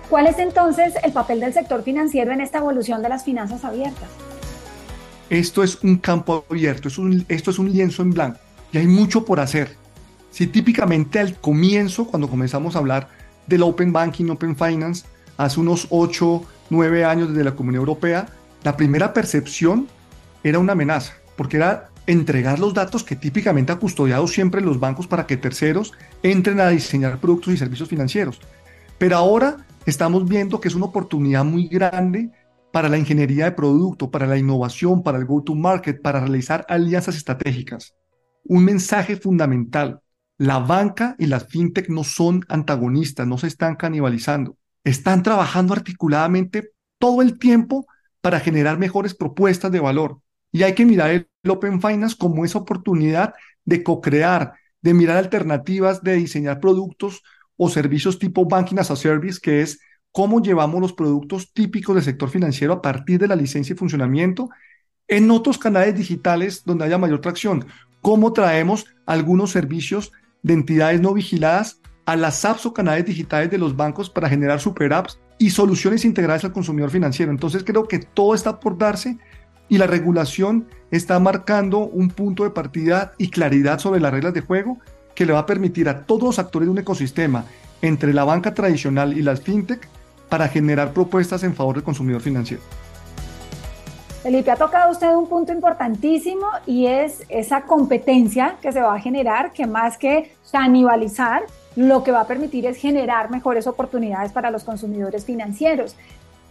¿Cuál 0.10 0.28
es 0.28 0.38
entonces 0.38 0.94
el 1.04 1.12
papel 1.12 1.40
del 1.40 1.54
sector 1.54 1.84
financiero 1.84 2.32
en 2.32 2.42
esta 2.42 2.60
evolución 2.60 3.02
de 3.02 3.10
las 3.10 3.24
finanzas 3.24 3.64
abiertas? 3.66 4.10
Esto 5.30 5.64
es 5.64 5.84
un 5.84 5.98
campo 5.98 6.46
abierto, 6.50 6.88
esto 7.28 7.52
es 7.52 7.60
un 7.60 7.72
lienzo 7.72 8.04
en 8.04 8.12
blanco 8.12 8.40
y 8.72 8.78
hay 8.78 8.88
mucho 8.88 9.26
por 9.26 9.40
hacer. 9.40 9.76
Si 10.30 10.48
típicamente 10.48 11.20
al 11.20 11.40
comienzo, 11.40 12.06
cuando 12.06 12.30
comenzamos 12.30 12.76
a 12.76 12.80
hablar 12.80 13.08
del 13.48 13.64
Open 13.64 13.92
Banking, 13.92 14.30
Open 14.30 14.56
Finance, 14.56 15.06
hace 15.38 15.60
unos 15.60 15.88
8, 15.90 16.44
9 16.70 17.06
años 17.06 17.30
desde 17.30 17.44
la 17.44 17.56
Comunidad 17.56 17.82
Europea, 17.82 18.28
la 18.64 18.78
primera 18.78 19.14
percepción 19.14 19.88
era 20.44 20.60
una 20.60 20.74
amenaza, 20.74 21.14
porque 21.36 21.58
era 21.58 21.90
entregar 22.06 22.60
los 22.60 22.74
datos 22.74 23.04
que 23.04 23.16
típicamente 23.16 23.72
ha 23.72 23.78
custodiado 23.78 24.28
siempre 24.28 24.62
los 24.62 24.80
bancos 24.80 25.08
para 25.08 25.26
que 25.26 25.38
terceros 25.38 25.94
entren 26.22 26.60
a 26.60 26.70
diseñar 26.70 27.18
productos 27.20 27.54
y 27.54 27.58
servicios 27.58 27.90
financieros. 27.90 28.40
Pero 28.98 29.18
ahora 29.18 29.58
estamos 29.86 30.28
viendo 30.28 30.60
que 30.60 30.68
es 30.68 30.76
una 30.76 30.86
oportunidad 30.86 31.44
muy 31.44 31.68
grande 31.68 32.32
para 32.72 32.90
la 32.90 32.98
ingeniería 32.98 33.46
de 33.46 33.52
producto, 33.52 34.10
para 34.10 34.28
la 34.28 34.38
innovación, 34.38 35.04
para 35.04 35.18
el 35.18 35.26
go-to-market, 35.26 36.02
para 36.02 36.20
realizar 36.20 36.66
alianzas 36.70 37.16
estratégicas. 37.16 37.96
Un 38.44 38.66
mensaje 38.66 39.16
fundamental. 39.16 40.02
La 40.38 40.60
banca 40.60 41.16
y 41.18 41.28
las 41.28 41.48
fintech 41.48 41.90
no 41.90 42.04
son 42.04 42.44
antagonistas, 42.50 43.28
no 43.28 43.38
se 43.38 43.48
están 43.48 43.76
canibalizando. 43.76 44.58
Están 44.84 45.24
trabajando 45.24 45.74
articuladamente 45.74 46.72
todo 47.00 47.22
el 47.22 47.40
tiempo 47.40 47.86
para 48.22 48.40
generar 48.40 48.78
mejores 48.78 49.14
propuestas 49.14 49.72
de 49.72 49.80
valor. 49.80 50.20
Y 50.52 50.64
hay 50.64 50.74
que 50.74 50.86
mirar 50.86 51.12
el 51.12 51.28
Open 51.48 51.82
Finance 51.82 52.16
como 52.18 52.44
esa 52.44 52.60
oportunidad 52.60 53.34
de 53.66 53.84
co-crear, 53.84 54.54
de 54.82 54.94
mirar 54.94 55.18
alternativas, 55.18 56.02
de 56.04 56.16
diseñar 56.16 56.60
productos 56.60 57.24
o 57.58 57.70
servicios 57.70 58.20
tipo 58.20 58.46
Banking 58.46 58.80
as 58.80 58.92
a 58.92 58.96
Service, 58.96 59.40
que 59.42 59.62
es 59.62 59.80
cómo 60.12 60.42
llevamos 60.42 60.82
los 60.82 60.94
productos 60.94 61.52
típicos 61.54 61.96
del 61.96 62.04
sector 62.04 62.30
financiero 62.30 62.74
a 62.74 62.82
partir 62.82 63.20
de 63.20 63.28
la 63.28 63.36
licencia 63.36 63.74
y 63.74 63.78
funcionamiento 63.78 64.50
en 65.08 65.30
otros 65.30 65.58
canales 65.58 65.96
digitales 65.96 66.64
donde 66.66 66.86
haya 66.86 66.98
mayor 66.98 67.22
tracción. 67.22 67.66
Cómo 68.02 68.34
traemos 68.34 68.86
algunos 69.06 69.52
servicios 69.52 70.12
de 70.42 70.54
entidades 70.54 71.02
no 71.02 71.14
vigiladas 71.14 71.82
a 72.06 72.16
las 72.16 72.46
apps 72.46 72.66
o 72.66 72.74
canales 72.74 73.06
digitales 73.06 73.50
de 73.50 73.58
los 73.58 73.76
bancos 73.76 74.10
para 74.10 74.30
generar 74.30 74.60
super 74.60 74.94
apps 74.94 75.20
y 75.38 75.50
soluciones 75.50 76.06
integrales 76.06 76.46
al 76.46 76.54
consumidor 76.54 76.92
financiero. 76.92 77.32
Entonces 77.32 77.64
creo 77.64 77.88
que 77.88 78.00
todo 78.00 78.36
está 78.36 78.60
por 78.60 78.78
darse 78.78 79.18
y 79.68 79.78
la 79.78 79.88
regulación 79.88 80.68
está 80.92 81.20
marcando 81.20 81.80
un 81.80 82.10
punto 82.10 82.44
de 82.44 82.52
partida 82.52 83.14
y 83.18 83.30
claridad 83.30 83.80
sobre 83.80 84.00
las 84.00 84.14
reglas 84.14 84.34
de 84.34 84.42
juego 84.42 84.80
que 85.16 85.26
le 85.26 85.34
va 85.34 85.40
a 85.40 85.46
permitir 85.46 85.90
a 85.90 86.06
todos 86.06 86.24
los 86.24 86.40
actores 86.40 86.68
de 86.68 86.72
un 86.72 86.78
ecosistema 86.78 87.46
entre 87.82 88.14
la 88.14 88.24
banca 88.24 88.54
tradicional 88.54 89.18
y 89.18 89.22
las 89.22 89.42
fintech 89.42 89.88
para 90.30 90.48
generar 90.48 90.92
propuestas 90.92 91.44
en 91.44 91.56
favor 91.56 91.76
del 91.76 91.84
consumidor 91.84 92.22
financiero. 92.22 92.62
Felipe, 94.22 94.50
ha 94.50 94.56
tocado 94.56 94.92
usted 94.92 95.16
un 95.16 95.28
punto 95.28 95.54
importantísimo 95.54 96.48
y 96.66 96.88
es 96.88 97.24
esa 97.30 97.62
competencia 97.62 98.56
que 98.60 98.72
se 98.72 98.82
va 98.82 98.96
a 98.96 99.00
generar, 99.00 99.52
que 99.52 99.68
más 99.68 99.98
que 99.98 100.32
canibalizar, 100.52 101.44
lo 101.76 102.04
que 102.04 102.12
va 102.12 102.22
a 102.22 102.28
permitir 102.28 102.66
es 102.66 102.78
generar 102.78 103.30
mejores 103.30 103.68
oportunidades 103.68 104.32
para 104.32 104.50
los 104.50 104.64
consumidores 104.64 105.26
financieros. 105.26 105.96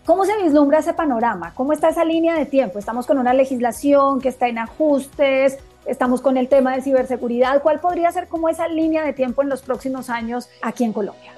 ¿Cómo 0.06 0.25
se 0.25 0.40
vislumbra 0.42 0.78
ese 0.78 0.92
panorama? 0.92 1.52
¿Cómo 1.54 1.73
está 1.73 1.88
esa 1.88 2.04
línea 2.04 2.35
de 2.35 2.47
tiempo? 2.47 2.78
Estamos 2.78 3.06
con 3.06 3.18
una 3.18 3.33
legislación 3.33 4.21
que 4.21 4.28
está 4.28 4.47
en 4.49 4.59
ajustes, 4.59 5.59
estamos 5.87 6.21
con 6.21 6.37
el 6.37 6.49
tema 6.49 6.75
de 6.75 6.83
ciberseguridad. 6.83 7.62
¿Cuál 7.62 7.81
podría 7.81 8.11
ser 8.12 8.29
como 8.29 8.49
esa 8.49 8.69
línea 8.69 9.05
de 9.05 9.12
tiempo 9.12 9.43
en 9.43 9.49
los 9.49 9.62
próximos 9.62 10.11
años 10.11 10.49
aquí 10.62 10.85
en 10.85 10.93
Colombia? 10.93 11.33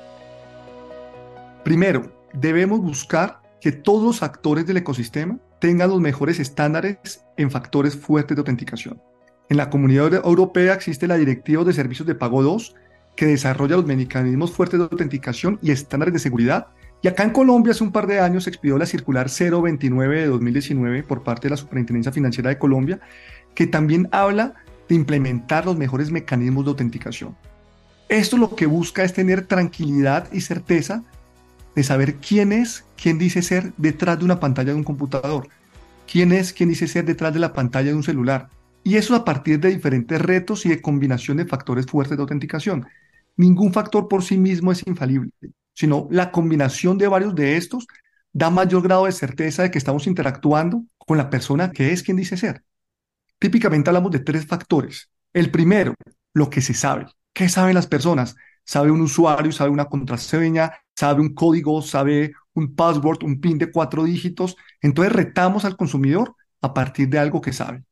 Primero, 1.65 2.13
debemos 2.33 2.81
buscar 2.81 3.41
que 3.61 3.73
todos 3.73 4.03
los 4.03 4.23
actores 4.23 4.67
del 4.67 4.77
ecosistema 4.77 5.39
tengan 5.59 5.91
los 5.91 6.01
mejores 6.01 6.39
estándares 6.39 7.25
en 7.37 7.51
factores 7.51 7.97
fuertes 7.97 8.37
de 8.37 8.41
autenticación. 8.41 9.01
En 9.49 9.57
la 9.57 9.71
comunidad 9.71 10.13
europea 10.15 10.75
existe 10.75 11.07
la 11.07 11.17
Directiva 11.17 11.65
de 11.65 11.73
Servicios 11.73 12.07
de 12.07 12.15
Pago 12.15 12.43
2, 12.43 12.75
que 13.15 13.27
desarrolla 13.27 13.77
los 13.77 13.87
mecanismos 13.87 14.53
fuertes 14.53 14.79
de 14.79 14.85
autenticación 14.85 15.59
y 15.63 15.71
estándares 15.71 16.13
de 16.13 16.21
seguridad. 16.21 16.69
Y 17.03 17.09
acá 17.09 17.23
en 17.23 17.31
Colombia 17.31 17.73
hace 17.73 17.85
un 17.85 17.93
par 17.93 18.07
de 18.07 18.21
años 18.21 18.45
se 18.45 18.51
expidió 18.51 18.77
la 18.77 18.87
circular 18.87 19.29
029 19.29 20.21
de 20.21 20.27
2019 20.27 21.03
por 21.05 21.23
parte 21.23 21.47
de 21.47 21.51
la 21.51 21.57
Superintendencia 21.57 22.13
Financiera 22.13 22.51
de 22.51 22.59
Colombia, 22.59 23.01
que 23.57 23.67
también 23.67 24.09
habla 24.13 24.55
de 24.89 24.95
implementar 24.95 25.67
los 25.67 25.77
mejores 25.77 26.13
mecanismos 26.13 26.65
de 26.65 26.71
autenticación. 26.71 27.37
Esto 28.09 28.37
lo 28.37 28.55
que 28.55 28.67
busca 28.67 29.03
es 29.03 29.13
tener 29.13 29.47
tranquilidad 29.47 30.33
y 30.33 30.43
certeza 30.43 31.03
de 31.75 31.83
saber 31.83 32.17
quién 32.17 32.53
es, 32.53 32.85
quién 33.01 33.19
dice 33.19 33.43
ser 33.43 33.73
detrás 33.77 34.21
de 34.21 34.25
una 34.25 34.39
pantalla 34.39 34.71
de 34.71 34.79
un 34.79 34.85
computador, 34.85 35.49
quién 36.11 36.31
es, 36.33 36.53
quién 36.53 36.69
dice 36.69 36.87
ser 36.87 37.05
detrás 37.05 37.35
de 37.35 37.41
la 37.41 37.53
pantalla 37.53 37.89
de 37.89 37.97
un 37.97 38.05
celular. 38.05 38.49
Y 38.85 38.97
eso 38.97 39.17
a 39.17 39.25
partir 39.25 39.59
de 39.59 39.71
diferentes 39.71 40.21
retos 40.21 40.65
y 40.65 40.69
de 40.69 40.81
combinación 40.81 41.39
de 41.39 41.47
factores 41.47 41.87
fuertes 41.87 42.17
de 42.17 42.23
autenticación. 42.23 42.87
Ningún 43.37 43.73
factor 43.73 44.07
por 44.07 44.23
sí 44.23 44.39
mismo 44.39 44.71
es 44.71 44.87
infalible, 44.87 45.31
sino 45.75 46.07
la 46.11 46.31
combinación 46.31 46.97
de 46.97 47.09
varios 47.09 47.35
de 47.35 47.57
estos 47.57 47.87
da 48.33 48.51
mayor 48.51 48.83
grado 48.83 49.07
de 49.07 49.13
certeza 49.13 49.63
de 49.63 49.71
que 49.71 49.79
estamos 49.79 50.07
interactuando 50.07 50.85
con 50.99 51.19
la 51.19 51.31
persona 51.31 51.73
que 51.73 51.93
es 51.93 52.03
quien 52.03 52.17
dice 52.17 52.37
ser. 52.37 52.63
Típicamente 53.39 53.91
hablamos 53.91 54.11
de 54.13 54.21
tres 54.21 54.47
factores. 54.47 55.11
El 55.33 55.51
primero, 55.51 55.95
lo 56.35 56.49
que 56.49 56.63
se 56.63 56.75
sabe. 56.75 57.07
¿Qué 57.33 57.49
saben 57.49 57.75
las 57.75 57.87
personas? 57.87 58.37
Sabe 58.65 58.91
un 58.91 59.01
usuario, 59.01 59.53
sabe 59.53 59.71
una 59.71 59.85
contraseña, 59.87 60.73
sabe 60.95 61.21
un 61.21 61.35
código, 61.35 61.83
sabe 61.83 62.33
un 62.55 62.75
password, 62.75 63.23
un 63.25 63.41
PIN 63.41 63.59
de 63.59 63.71
cuatro 63.71 64.05
dígitos. 64.05 64.57
Entonces 64.81 65.13
retamos 65.13 65.65
al 65.65 65.77
consumidor 65.77 66.35
a 66.63 66.73
partir 66.73 67.09
de 67.09 67.19
algo 67.19 67.41
que 67.41 67.53
sabe. 67.53 67.85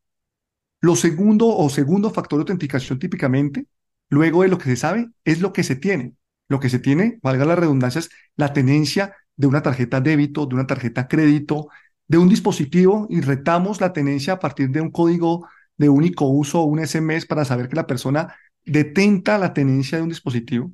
Lo 0.80 0.96
segundo 0.96 1.46
o 1.48 1.68
segundo 1.70 2.10
factor 2.10 2.38
de 2.38 2.42
autenticación 2.42 2.98
típicamente, 2.98 3.66
luego 4.10 4.42
de 4.42 4.48
lo 4.48 4.58
que 4.58 4.70
se 4.70 4.76
sabe, 4.76 5.10
es 5.24 5.40
lo 5.40 5.52
que 5.52 5.62
se 5.62 5.76
tiene. 5.76 6.14
Lo 6.48 6.60
que 6.60 6.68
se 6.68 6.78
tiene, 6.78 7.18
valga 7.22 7.44
la 7.44 7.56
redundancia, 7.56 8.00
es 8.00 8.10
la 8.36 8.52
tenencia 8.52 9.14
de 9.36 9.46
una 9.46 9.62
tarjeta 9.62 10.00
débito, 10.00 10.46
de 10.46 10.54
una 10.54 10.66
tarjeta 10.66 11.08
crédito, 11.08 11.68
de 12.08 12.18
un 12.18 12.28
dispositivo 12.28 13.06
y 13.10 13.20
retamos 13.20 13.80
la 13.80 13.92
tenencia 13.92 14.34
a 14.34 14.40
partir 14.40 14.70
de 14.70 14.80
un 14.80 14.90
código 14.90 15.46
de 15.76 15.88
único 15.88 16.26
uso 16.26 16.60
o 16.60 16.64
un 16.64 16.84
SMS 16.86 17.26
para 17.26 17.44
saber 17.44 17.68
que 17.68 17.76
la 17.76 17.86
persona 17.86 18.34
detenta 18.64 19.38
la 19.38 19.52
tenencia 19.52 19.98
de 19.98 20.04
un 20.04 20.10
dispositivo. 20.10 20.72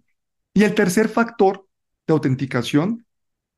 Y 0.55 0.65
el 0.65 0.75
tercer 0.75 1.09
factor 1.09 1.67
de 2.07 2.13
autenticación 2.13 3.07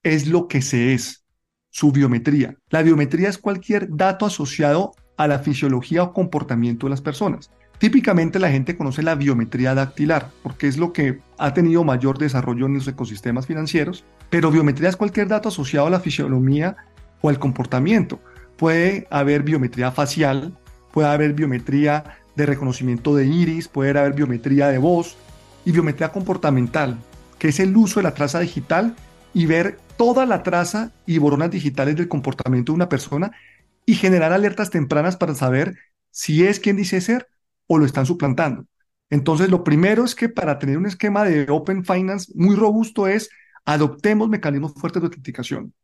es 0.02 0.26
lo 0.26 0.48
que 0.48 0.62
se 0.62 0.94
es, 0.94 1.24
su 1.70 1.92
biometría. 1.92 2.56
La 2.68 2.82
biometría 2.82 3.28
es 3.28 3.38
cualquier 3.38 3.88
dato 3.90 4.26
asociado 4.26 4.92
a 5.16 5.26
la 5.26 5.38
fisiología 5.38 6.02
o 6.02 6.12
comportamiento 6.12 6.86
de 6.86 6.90
las 6.90 7.00
personas. 7.00 7.50
Típicamente 7.78 8.38
la 8.38 8.50
gente 8.50 8.76
conoce 8.76 9.02
la 9.02 9.16
biometría 9.16 9.74
dactilar, 9.74 10.30
porque 10.42 10.68
es 10.68 10.76
lo 10.76 10.92
que 10.92 11.20
ha 11.38 11.52
tenido 11.52 11.82
mayor 11.82 12.16
desarrollo 12.16 12.66
en 12.66 12.74
los 12.74 12.86
ecosistemas 12.86 13.46
financieros, 13.46 14.04
pero 14.30 14.52
biometría 14.52 14.88
es 14.88 14.96
cualquier 14.96 15.26
dato 15.26 15.48
asociado 15.48 15.88
a 15.88 15.90
la 15.90 16.00
fisiología 16.00 16.76
o 17.22 17.30
al 17.30 17.38
comportamiento. 17.38 18.20
Puede 18.56 19.06
haber 19.10 19.42
biometría 19.42 19.90
facial, 19.90 20.58
puede 20.92 21.08
haber 21.08 21.32
biometría 21.32 22.18
de 22.36 22.46
reconocimiento 22.46 23.14
de 23.14 23.26
iris, 23.26 23.68
puede 23.68 23.98
haber 23.98 24.12
biometría 24.12 24.68
de 24.68 24.78
voz 24.78 25.16
y 25.64 25.72
biometría 25.72 26.10
comportamental, 26.12 26.98
que 27.38 27.48
es 27.48 27.60
el 27.60 27.76
uso 27.76 28.00
de 28.00 28.04
la 28.04 28.14
traza 28.14 28.40
digital 28.40 28.94
y 29.34 29.46
ver 29.46 29.78
toda 29.96 30.26
la 30.26 30.42
traza 30.42 30.92
y 31.06 31.18
boronas 31.18 31.50
digitales 31.50 31.96
del 31.96 32.08
comportamiento 32.08 32.72
de 32.72 32.76
una 32.76 32.88
persona 32.88 33.32
y 33.86 33.94
generar 33.94 34.32
alertas 34.32 34.70
tempranas 34.70 35.16
para 35.16 35.34
saber 35.34 35.76
si 36.10 36.44
es 36.44 36.60
quien 36.60 36.76
dice 36.76 37.00
ser 37.00 37.28
o 37.66 37.78
lo 37.78 37.86
están 37.86 38.06
suplantando. 38.06 38.66
Entonces, 39.10 39.50
lo 39.50 39.64
primero 39.64 40.04
es 40.04 40.14
que 40.14 40.28
para 40.28 40.58
tener 40.58 40.78
un 40.78 40.86
esquema 40.86 41.24
de 41.24 41.46
Open 41.50 41.84
Finance 41.84 42.32
muy 42.34 42.56
robusto 42.56 43.06
es 43.06 43.28
adoptemos 43.64 44.28
mecanismos 44.28 44.72
fuertes 44.74 45.02
de 45.02 45.06
autenticación. 45.06 45.74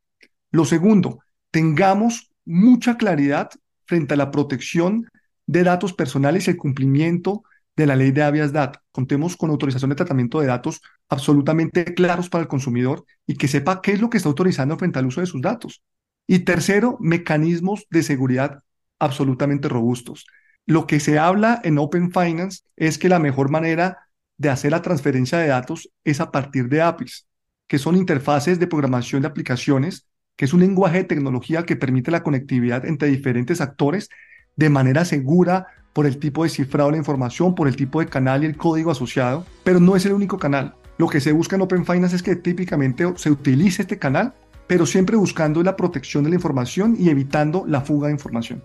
Lo 0.51 0.65
segundo, 0.65 1.21
tengamos 1.51 2.31
mucha 2.45 2.97
claridad 2.97 3.51
frente 3.87 4.15
a 4.15 4.17
la 4.17 4.31
protección 4.31 5.09
de 5.47 5.65
datos 5.65 5.93
personales 5.93 6.47
y 6.47 6.51
el 6.51 6.57
cumplimiento 6.57 7.43
de 7.77 7.87
la 7.87 7.97
ley 7.97 8.11
de 8.11 8.23
habeas 8.23 8.53
data. 8.53 8.83
Contemos 8.93 9.37
con 9.37 9.51
autorización 9.51 9.91
de 9.91 9.97
tratamiento 9.97 10.41
de 10.41 10.49
datos 10.49 10.81
absolutamente 11.09 11.95
claros 11.95 12.29
para 12.29 12.43
el 12.43 12.49
consumidor 12.49 13.05
y 13.27 13.37
que 13.37 13.49
sepa 13.49 13.81
qué 13.81 13.93
es 13.93 14.01
lo 14.01 14.11
que 14.11 14.17
está 14.17 14.29
autorizando 14.29 14.77
frente 14.77 14.99
al 14.99 15.07
uso 15.07 15.21
de 15.21 15.27
sus 15.27 15.41
datos. 15.41 15.83
Y 16.27 16.41
tercero, 16.41 16.99
mecanismos 17.01 17.87
de 17.89 18.03
seguridad 18.03 18.63
absolutamente 18.99 19.69
robustos. 19.69 20.27
Lo 20.67 20.87
que 20.87 21.01
se 21.01 21.19
habla 21.19 21.61
en 21.65 21.79
Open 21.79 22.13
Finance 22.13 22.63
es 22.77 22.99
que 22.99 23.09
la 23.09 23.19
mejor 23.19 23.51
manera 23.51 24.09
de 24.37 24.51
hacer 24.51 24.73
la 24.73 24.83
transferencia 24.83 25.39
de 25.39 25.49
datos 25.49 25.89
es 26.05 26.21
a 26.21 26.31
partir 26.31 26.69
de 26.69 26.83
APIs, 26.83 27.27
que 27.67 27.79
son 27.79 27.97
interfaces 27.97 28.59
de 28.59 28.67
programación 28.67 29.23
de 29.23 29.29
aplicaciones, 29.29 30.07
que 30.39 30.47
es 30.47 30.55
un 30.55 30.61
lenguaje 30.61 30.99
de 30.99 31.05
tecnología 31.05 31.65
que 31.65 31.77
permite 31.77 32.11
la 32.11 32.23
conectividad 32.23 32.87
entre 32.87 33.09
diferentes 33.09 33.61
actores 33.61 34.09
de 34.57 34.71
manera 34.71 35.05
segura, 35.05 35.67
por 35.93 36.07
el 36.07 36.19
tipo 36.19 36.45
de 36.45 36.49
cifrado 36.49 36.91
de 36.91 36.93
la 36.93 36.99
información, 36.99 37.57
por 37.57 37.67
el 37.67 37.75
tipo 37.75 37.99
de 37.99 38.07
canal 38.07 38.45
y 38.45 38.47
el 38.47 38.57
código 38.57 38.93
asociado, 38.93 39.45
pero 39.65 39.81
no 39.81 39.97
es 39.97 40.07
el 40.07 40.13
único 40.13 40.39
canal. 40.39 40.77
Lo 40.97 41.09
que 41.09 41.21
se 41.21 41.33
busca 41.33 41.57
en 41.57 41.63
Open 41.63 41.85
Finance 41.85 42.15
es 42.15 42.23
que 42.23 42.37
típicamente 42.37 43.05
se 43.17 43.33
utilice 43.33 43.83
este 43.83 43.99
canal, 43.99 44.33
pero 44.69 44.87
siempre 44.87 45.17
buscando 45.17 45.61
la 45.63 45.75
protección 45.75 46.23
de 46.23 46.31
la 46.31 46.37
información 46.37 46.95
y 46.97 47.09
evitando 47.09 47.65
la 47.67 47.81
fuga 47.81 48.07
de 48.07 48.15
información. 48.15 48.63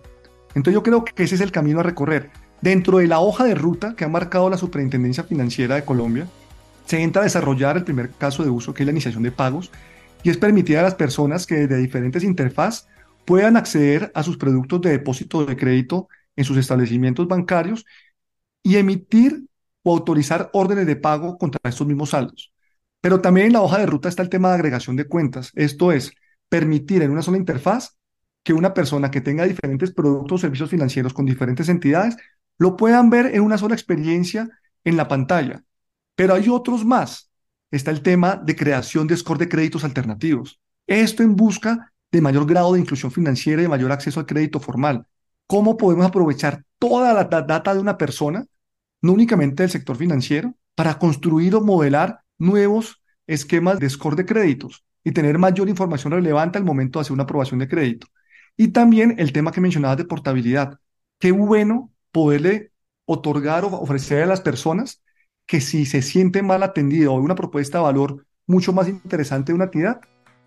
Entonces 0.53 0.75
yo 0.75 0.83
creo 0.83 1.03
que 1.03 1.23
ese 1.23 1.33
es 1.33 1.41
el 1.41 1.51
camino 1.51 1.79
a 1.79 1.83
recorrer. 1.83 2.29
Dentro 2.61 2.99
de 2.99 3.07
la 3.07 3.19
hoja 3.19 3.45
de 3.45 3.55
ruta 3.55 3.95
que 3.95 4.05
ha 4.05 4.09
marcado 4.09 4.47
la 4.47 4.57
Superintendencia 4.57 5.23
Financiera 5.23 5.73
de 5.73 5.85
Colombia, 5.85 6.27
se 6.85 7.01
entra 7.01 7.21
a 7.21 7.25
desarrollar 7.25 7.77
el 7.77 7.83
primer 7.83 8.11
caso 8.11 8.43
de 8.43 8.51
uso, 8.51 8.75
que 8.75 8.83
es 8.83 8.85
la 8.85 8.91
iniciación 8.91 9.23
de 9.23 9.31
pagos, 9.31 9.71
y 10.23 10.29
es 10.29 10.37
permitir 10.37 10.77
a 10.77 10.81
las 10.81 10.95
personas 10.95 11.45
que 11.45 11.55
desde 11.55 11.77
diferentes 11.77 12.23
interfaz 12.23 12.87
puedan 13.25 13.57
acceder 13.57 14.11
a 14.15 14.23
sus 14.23 14.37
productos 14.37 14.81
de 14.81 14.91
depósito 14.91 15.45
de 15.45 15.57
crédito 15.57 16.07
en 16.35 16.45
sus 16.45 16.57
establecimientos 16.57 17.27
bancarios 17.27 17.85
y 18.63 18.77
emitir 18.77 19.45
o 19.83 19.93
autorizar 19.93 20.49
órdenes 20.53 20.87
de 20.87 20.95
pago 20.95 21.37
contra 21.37 21.59
estos 21.69 21.85
mismos 21.85 22.11
saldos. 22.11 22.53
Pero 23.01 23.19
también 23.19 23.47
en 23.47 23.53
la 23.53 23.61
hoja 23.61 23.79
de 23.79 23.85
ruta 23.85 24.07
está 24.07 24.23
el 24.23 24.29
tema 24.29 24.49
de 24.49 24.55
agregación 24.55 24.95
de 24.95 25.07
cuentas, 25.07 25.51
esto 25.55 25.91
es, 25.91 26.13
permitir 26.47 27.01
en 27.01 27.11
una 27.11 27.21
sola 27.21 27.37
interfaz 27.37 27.97
que 28.43 28.53
una 28.53 28.73
persona 28.73 29.11
que 29.11 29.21
tenga 29.21 29.45
diferentes 29.45 29.91
productos 29.91 30.33
o 30.33 30.41
servicios 30.41 30.69
financieros 30.69 31.13
con 31.13 31.25
diferentes 31.25 31.69
entidades 31.69 32.15
lo 32.57 32.75
puedan 32.77 33.09
ver 33.09 33.27
en 33.33 33.41
una 33.41 33.57
sola 33.57 33.75
experiencia 33.75 34.49
en 34.83 34.97
la 34.97 35.07
pantalla. 35.07 35.63
Pero 36.15 36.33
hay 36.33 36.47
otros 36.49 36.85
más. 36.85 37.32
Está 37.73 37.89
el 37.89 38.03
tema 38.03 38.35
de 38.35 38.55
creación 38.55 39.07
de 39.07 39.17
score 39.17 39.39
de 39.39 39.49
créditos 39.49 39.83
alternativos. 39.83 40.61
Esto 40.85 41.23
en 41.23 41.35
busca 41.35 41.91
de 42.11 42.21
mayor 42.21 42.45
grado 42.45 42.73
de 42.73 42.79
inclusión 42.79 43.11
financiera 43.11 43.63
y 43.63 43.65
de 43.65 43.69
mayor 43.69 43.91
acceso 43.91 44.19
al 44.19 44.27
crédito 44.27 44.59
formal. 44.59 45.07
¿Cómo 45.47 45.75
podemos 45.75 46.05
aprovechar 46.05 46.63
toda 46.77 47.11
la 47.15 47.23
data 47.23 47.73
de 47.73 47.79
una 47.79 47.97
persona, 47.97 48.45
no 49.01 49.13
únicamente 49.13 49.63
del 49.63 49.71
sector 49.71 49.97
financiero, 49.97 50.53
para 50.75 50.99
construir 50.99 51.55
o 51.55 51.61
modelar 51.61 52.19
nuevos 52.37 53.01
esquemas 53.25 53.79
de 53.79 53.89
score 53.89 54.17
de 54.17 54.27
créditos 54.27 54.85
y 55.03 55.11
tener 55.11 55.39
mayor 55.39 55.67
información 55.67 56.13
relevante 56.13 56.59
al 56.59 56.65
momento 56.65 56.99
de 56.99 57.01
hacer 57.01 57.13
una 57.13 57.23
aprobación 57.23 57.59
de 57.59 57.67
crédito? 57.67 58.05
Y 58.55 58.67
también 58.67 59.15
el 59.17 59.33
tema 59.33 59.51
que 59.51 59.61
mencionabas 59.61 59.97
de 59.97 60.05
portabilidad. 60.05 60.77
Qué 61.17 61.31
bueno 61.31 61.91
poderle 62.11 62.71
otorgar 63.05 63.65
o 63.65 63.69
ofrecer 63.69 64.21
a 64.21 64.27
las 64.27 64.41
personas 64.41 65.01
que 65.45 65.61
si 65.61 65.85
se 65.85 66.01
siente 66.01 66.41
mal 66.41 66.63
atendido 66.63 67.13
o 67.13 67.19
una 67.19 67.35
propuesta 67.35 67.77
de 67.79 67.83
valor 67.83 68.25
mucho 68.47 68.73
más 68.73 68.87
interesante 68.87 69.51
de 69.51 69.55
una 69.55 69.65
entidad, 69.65 70.01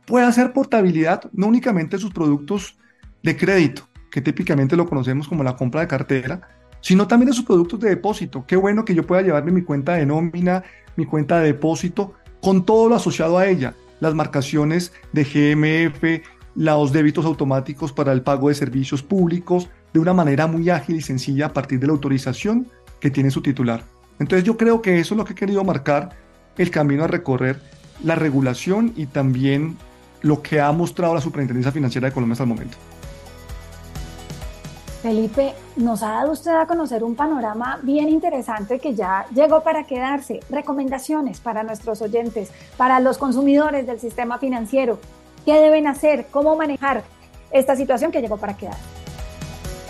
pueda 0.07 0.29
hacer 0.29 0.53
portabilidad 0.53 1.31
no 1.33 1.47
únicamente 1.47 1.97
de 1.97 2.03
sus 2.03 2.13
productos 2.13 2.79
de 3.23 3.37
crédito, 3.37 3.89
que 4.11 4.21
típicamente 4.21 4.77
lo 4.77 4.89
conocemos 4.89 5.29
como 5.29 5.43
la 5.43 5.57
compra 5.57 5.81
de 5.81 5.89
cartera, 5.89 6.49
sino 6.81 7.07
también 7.07 7.31
de 7.31 7.37
sus 7.37 7.45
productos 7.45 7.81
de 7.81 7.89
depósito. 7.89 8.45
Qué 8.47 8.57
bueno 8.57 8.85
que 8.85 8.95
yo 8.95 9.07
pueda 9.07 9.23
llevarme 9.23 9.53
mi 9.53 9.63
cuenta 9.63 9.95
de 9.95 10.07
nómina, 10.07 10.63
mi 10.97 11.05
cuenta 11.05 11.41
de 11.41 11.47
depósito, 11.47 12.15
con 12.41 12.65
todo 12.65 12.89
lo 12.89 12.95
asociado 12.95 13.39
a 13.39 13.47
ella, 13.47 13.75
las 14.01 14.15
marcaciones 14.15 14.93
de 15.13 15.25
GMF, 15.25 16.25
los 16.55 16.93
débitos 16.93 17.25
automáticos 17.25 17.93
para 17.93 18.13
el 18.13 18.23
pago 18.23 18.49
de 18.49 18.55
servicios 18.55 19.03
públicos, 19.03 19.69
de 19.93 20.01
una 20.01 20.13
manera 20.13 20.47
muy 20.47 20.71
ágil 20.71 20.97
y 20.97 21.03
sencilla 21.03 21.47
a 21.47 21.53
partir 21.53 21.81
de 21.81 21.89
la 21.89 21.93
autorización 21.93 22.69
que 23.01 23.11
tiene 23.11 23.31
su 23.31 23.43
titular. 23.43 23.83
Entonces 24.19 24.45
yo 24.45 24.57
creo 24.57 24.83
que 24.83 24.99
eso 24.99 25.15
es 25.15 25.19
lo 25.19 25.25
que 25.25 25.33
he 25.33 25.37
querido 25.37 25.63
marcar, 25.65 26.11
el 26.57 26.71
camino 26.71 27.05
a 27.05 27.07
recorrer, 27.07 27.61
la 28.03 28.15
regulación 28.15 28.93
y 28.97 29.07
también 29.07 29.77
lo 30.23 30.43
que 30.43 30.61
ha 30.61 30.73
mostrado 30.73 31.15
la 31.15 31.21
Superintendencia 31.21 31.73
Financiera 31.73 32.09
de 32.09 32.15
Colombia 32.15 32.33
hasta 32.33 32.45
el 32.45 32.49
momento. 32.49 32.77
Felipe, 35.03 35.55
nos 35.77 36.03
ha 36.03 36.09
dado 36.09 36.33
usted 36.33 36.51
a 36.51 36.67
conocer 36.67 37.05
un 37.05 37.15
panorama 37.15 37.79
bien 37.83 38.09
interesante 38.09 38.81
que 38.81 38.95
ya 38.95 39.27
llegó 39.33 39.63
para 39.63 39.85
quedarse. 39.85 40.41
Recomendaciones 40.51 41.39
para 41.39 41.63
nuestros 41.63 42.03
oyentes, 42.03 42.51
para 42.77 42.99
los 42.99 43.17
consumidores 43.17 43.87
del 43.87 44.01
sistema 44.01 44.39
financiero. 44.39 44.99
¿Qué 45.45 45.61
deben 45.61 45.87
hacer? 45.87 46.27
¿Cómo 46.33 46.57
manejar 46.57 47.05
esta 47.53 47.77
situación 47.77 48.11
que 48.11 48.21
llegó 48.21 48.37
para 48.37 48.57
quedar? 48.57 48.77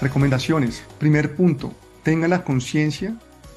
Recomendaciones. 0.03 0.85
Primer 0.99 1.35
punto, 1.35 1.73
tengan 2.03 2.29
la 2.29 2.45
conciencia 2.45 3.15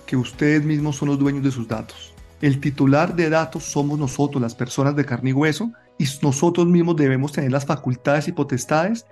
que 0.10 0.18
ustedes 0.18 0.66
mismos 0.66 0.96
son 0.96 1.10
los 1.10 1.20
dueños 1.20 1.44
de 1.44 1.52
sus 1.52 1.68
datos. 1.68 2.16
El 2.42 2.60
titular 2.60 3.16
de 3.16 3.30
datos 3.30 3.64
somos 3.66 4.00
nosotros, 4.00 4.42
las 4.42 4.56
personas 4.56 4.96
de 4.96 5.06
carne 5.06 5.30
y 5.30 5.34
hueso, 5.34 5.72
y 6.00 6.06
nosotros 6.24 6.66
mismos 6.66 6.96
debemos 6.96 7.32
tener 7.32 7.52
las 7.52 7.64
facultades 7.64 8.28
y 8.28 8.32
potestades 8.32 9.06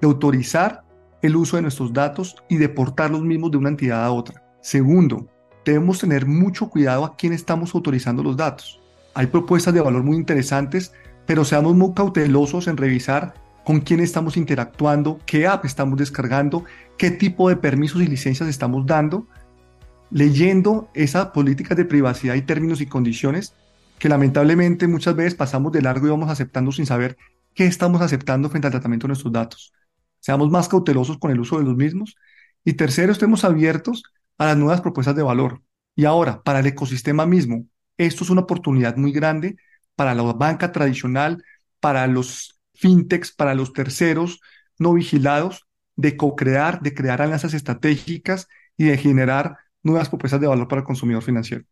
de 0.00 0.08
autorizar 0.08 0.82
el 1.22 1.36
uso 1.36 1.54
de 1.54 1.62
nuestros 1.62 1.92
datos 1.92 2.34
y 2.48 2.56
de 2.56 2.68
portar 2.68 3.12
los 3.12 3.22
mismos 3.22 3.52
de 3.52 3.58
una 3.58 3.68
entidad 3.68 4.04
a 4.04 4.10
otra. 4.10 4.42
Segundo, 4.60 5.28
debemos 5.64 6.00
tener 6.00 6.26
mucho 6.26 6.68
cuidado 6.68 7.04
a 7.04 7.16
quién 7.16 7.32
estamos 7.32 7.72
autorizando 7.72 8.24
los 8.24 8.36
datos. 8.36 8.80
Hay 9.14 9.28
propuestas 9.28 9.72
de 9.72 9.82
valor 9.82 10.02
muy 10.02 10.16
interesantes, 10.16 10.92
pero 11.26 11.44
seamos 11.44 11.76
muy 11.76 11.94
cautelosos 11.94 12.66
en 12.66 12.76
revisar 12.76 13.34
con 13.64 13.78
quién 13.78 14.00
estamos 14.00 14.36
interactuando, 14.36 15.20
qué 15.26 15.46
app 15.46 15.64
estamos 15.64 15.96
descargando, 15.96 16.64
qué 16.98 17.12
tipo 17.12 17.48
de 17.48 17.54
permisos 17.54 18.02
y 18.02 18.08
licencias 18.08 18.48
estamos 18.48 18.84
dando 18.84 19.28
leyendo 20.10 20.90
esas 20.94 21.26
políticas 21.26 21.76
de 21.76 21.84
privacidad 21.84 22.34
y 22.34 22.42
términos 22.42 22.80
y 22.80 22.86
condiciones 22.86 23.54
que 23.98 24.08
lamentablemente 24.08 24.88
muchas 24.88 25.14
veces 25.14 25.34
pasamos 25.34 25.72
de 25.72 25.82
largo 25.82 26.06
y 26.06 26.10
vamos 26.10 26.30
aceptando 26.30 26.72
sin 26.72 26.86
saber 26.86 27.16
qué 27.54 27.66
estamos 27.66 28.00
aceptando 28.00 28.48
frente 28.48 28.66
al 28.66 28.72
tratamiento 28.72 29.06
de 29.06 29.10
nuestros 29.10 29.32
datos. 29.32 29.72
Seamos 30.20 30.50
más 30.50 30.68
cautelosos 30.68 31.18
con 31.18 31.30
el 31.30 31.40
uso 31.40 31.58
de 31.58 31.64
los 31.64 31.76
mismos. 31.76 32.16
Y 32.64 32.74
tercero, 32.74 33.12
estemos 33.12 33.44
abiertos 33.44 34.02
a 34.38 34.46
las 34.46 34.56
nuevas 34.56 34.80
propuestas 34.80 35.16
de 35.16 35.22
valor. 35.22 35.62
Y 35.94 36.04
ahora, 36.06 36.42
para 36.42 36.60
el 36.60 36.66
ecosistema 36.66 37.26
mismo, 37.26 37.66
esto 37.98 38.24
es 38.24 38.30
una 38.30 38.42
oportunidad 38.42 38.96
muy 38.96 39.12
grande 39.12 39.56
para 39.94 40.14
la 40.14 40.22
banca 40.22 40.72
tradicional, 40.72 41.44
para 41.78 42.06
los 42.06 42.58
fintechs, 42.74 43.32
para 43.32 43.54
los 43.54 43.72
terceros 43.72 44.40
no 44.78 44.94
vigilados, 44.94 45.66
de 45.96 46.16
co-crear, 46.16 46.80
de 46.80 46.94
crear 46.94 47.20
alianzas 47.20 47.52
estratégicas 47.52 48.48
y 48.78 48.84
de 48.84 48.96
generar 48.96 49.58
nuevas 49.82 50.08
propuestas 50.08 50.40
de 50.40 50.46
valor 50.46 50.68
para 50.68 50.80
el 50.80 50.86
consumidor 50.86 51.22
financiero. 51.22 51.64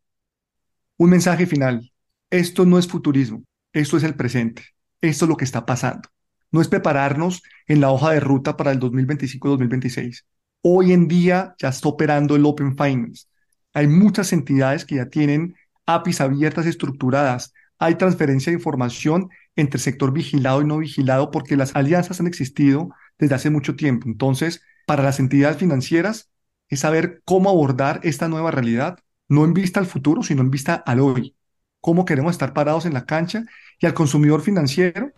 Un 0.97 1.11
mensaje 1.11 1.47
final. 1.47 1.93
Esto 2.31 2.67
no 2.67 2.79
es 2.79 2.87
futurismo, 2.87 3.45
esto 3.73 3.97
es 3.97 4.03
el 4.03 4.15
presente, 4.15 4.63
esto 5.01 5.25
es 5.25 5.29
lo 5.29 5.37
que 5.37 5.45
está 5.45 5.65
pasando. 5.65 6.09
No 6.51 6.61
es 6.61 6.69
prepararnos 6.69 7.43
en 7.67 7.81
la 7.81 7.91
hoja 7.91 8.13
de 8.13 8.21
ruta 8.21 8.57
para 8.57 8.71
el 8.73 8.81
2025-2026. 8.81 10.25
Hoy 10.63 10.93
en 10.93 11.09
día 11.09 11.55
ya 11.59 11.69
está 11.69 11.89
operando 11.89 12.37
el 12.37 12.45
Open 12.45 12.77
Finance. 12.77 13.27
Hay 13.73 13.87
muchas 13.87 14.33
entidades 14.33 14.85
que 14.85 14.97
ya 14.97 15.07
tienen 15.09 15.55
APIs 15.87 16.21
abiertas 16.21 16.67
estructuradas. 16.67 17.53
Hay 17.79 17.95
transferencia 17.95 18.51
de 18.51 18.59
información 18.59 19.29
entre 19.57 19.81
sector 19.81 20.13
vigilado 20.13 20.63
y 20.63 20.67
no 20.67 20.79
vigilado 20.79 21.31
porque 21.31 21.57
las 21.57 21.75
alianzas 21.77 22.21
han 22.21 22.27
existido 22.27 22.91
desde 23.19 23.35
hace 23.35 23.51
mucho 23.51 23.77
tiempo. 23.77 24.09
Entonces, 24.09 24.63
para 24.87 25.03
las 25.03 25.21
entidades 25.21 25.59
financieras, 25.59 26.31
es 26.69 26.81
saber 26.81 27.23
cómo 27.25 27.51
abordar 27.51 28.01
esta 28.03 28.29
nueva 28.29 28.51
realidad, 28.51 28.99
no 29.29 29.45
en 29.45 29.55
vista 29.55 29.81
al 29.81 29.87
futuro, 29.87 30.23
sino 30.23 30.43
en 30.43 30.51
vista 30.51 30.75
al 30.75 31.01
hoy. 31.01 31.35
Cómo 31.81 32.05
queremos 32.05 32.33
estar 32.33 32.53
parados 32.53 32.87
en 32.87 32.95
la 32.95 33.07
cancha 33.07 33.45
y 33.79 33.87
al 33.87 33.95
consumidor 33.95 34.41
financiero 34.41 35.13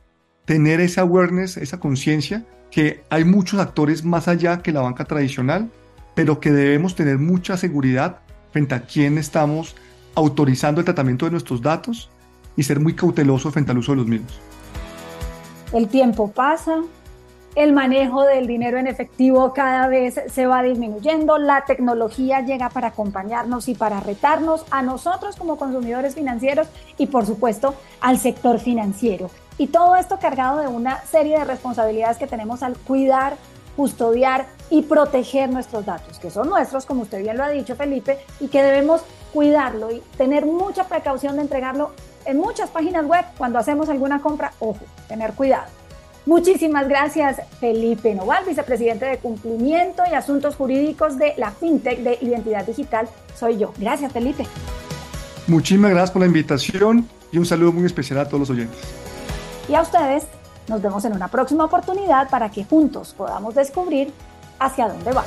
tener 0.45 0.81
esa 0.81 1.03
awareness, 1.03 1.57
esa 1.57 1.79
conciencia 1.81 2.45
que 2.71 3.05
hay 3.11 3.25
muchos 3.25 3.61
actores 3.61 4.05
más 4.05 4.29
allá 4.29 4.63
que 4.63 4.73
la 4.73 4.81
banca 4.81 5.05
tradicional, 5.05 5.71
pero 6.15 6.41
que 6.41 6.53
debemos 6.53 6.95
tener 6.95 7.19
mucha 7.19 7.57
seguridad 7.57 8.21
frente 8.53 8.75
a 8.75 8.83
quién 8.83 9.19
estamos 9.19 9.77
autorizando 10.15 10.81
el 10.81 10.85
tratamiento 10.85 11.25
de 11.25 11.33
nuestros 11.33 11.63
datos 11.63 12.11
y 12.57 12.63
ser 12.63 12.81
muy 12.81 12.95
cautelosos 12.95 13.53
frente 13.53 13.73
al 13.73 13.79
uso 13.79 13.93
de 13.93 13.97
los 13.97 14.07
mismos. 14.07 14.41
El 15.73 15.89
tiempo 15.89 16.33
pasa, 16.33 16.83
el 17.57 17.73
manejo 17.73 18.25
del 18.25 18.47
dinero 18.47 18.79
en 18.79 18.87
efectivo 18.87 19.53
cada 19.53 19.89
vez 19.89 20.21
se 20.33 20.47
va 20.47 20.63
disminuyendo, 20.63 21.39
la 21.39 21.65
tecnología 21.65 22.41
llega 22.41 22.69
para 22.69 22.89
acompañarnos 22.89 23.69
y 23.69 23.75
para 23.75 24.01
retarnos 24.01 24.65
a 24.71 24.83
nosotros 24.83 25.37
como 25.37 25.57
consumidores 25.57 26.15
financieros 26.15 26.69
y 26.97 27.07
por 27.07 27.27
supuesto 27.27 27.75
al 28.01 28.19
sector 28.19 28.61
financiero. 28.61 29.31
Y 29.59 29.67
todo 29.67 29.97
esto 29.97 30.19
cargado 30.19 30.59
de 30.61 30.69
una 30.69 31.05
serie 31.05 31.39
de 31.39 31.45
responsabilidades 31.45 32.19
que 32.19 32.27
tenemos 32.27 32.63
al 32.63 32.77
cuidar, 32.79 33.37
custodiar 33.77 34.47
y 34.71 34.83
proteger 34.83 35.51
nuestros 35.51 35.85
datos, 35.85 36.19
que 36.19 36.31
son 36.31 36.49
nuestros, 36.49 36.87
como 36.87 37.03
usted 37.03 37.21
bien 37.21 37.37
lo 37.37 37.45
ha 37.45 37.49
dicho, 37.49 37.75
Felipe, 37.77 38.19
y 38.39 38.49
que 38.49 38.63
debemos 38.63 39.03
cuidarlo 39.33 39.91
y 39.91 40.01
tener 40.17 40.47
mucha 40.47 40.85
precaución 40.85 41.37
de 41.37 41.43
entregarlo 41.43 41.91
en 42.25 42.39
muchas 42.39 42.71
páginas 42.71 43.05
web 43.07 43.25
cuando 43.37 43.59
hacemos 43.59 43.89
alguna 43.89 44.21
compra. 44.23 44.53
Ojo, 44.61 44.81
tener 45.09 45.33
cuidado. 45.33 45.80
Muchísimas 46.27 46.89
gracias, 46.89 47.41
Felipe 47.61 48.15
Noval, 48.15 48.45
vicepresidente 48.45 49.07
de 49.07 49.19
Cumplimiento 49.19 50.03
y 50.11 50.15
Asuntos 50.15 50.55
Jurídicos 50.55 51.19
de 51.19 51.35
la 51.39 51.51
FinTech 51.51 52.01
de 52.01 52.19
Identidad 52.21 52.67
Digital. 52.67 53.09
Soy 53.35 53.59
yo. 53.59 53.73
Gracias, 53.79 54.13
Felipe. 54.13 54.47
Muchísimas 55.47 55.91
gracias 55.91 56.11
por 56.11 56.21
la 56.21 56.27
invitación 56.27 57.09
y 57.33 57.39
un 57.39 57.47
saludo 57.47 57.73
muy 57.73 57.87
especial 57.87 58.21
a 58.21 58.27
todos 58.27 58.41
los 58.41 58.51
oyentes. 58.51 58.79
Y 59.69 59.75
a 59.75 59.83
ustedes, 59.83 60.25
nos 60.69 60.83
vemos 60.83 61.05
en 61.05 61.15
una 61.15 61.29
próxima 61.29 61.65
oportunidad 61.65 62.29
para 62.29 62.51
que 62.51 62.65
juntos 62.65 63.15
podamos 63.17 63.55
descubrir 63.55 64.13
hacia 64.59 64.89
dónde 64.89 65.13
va. 65.13 65.25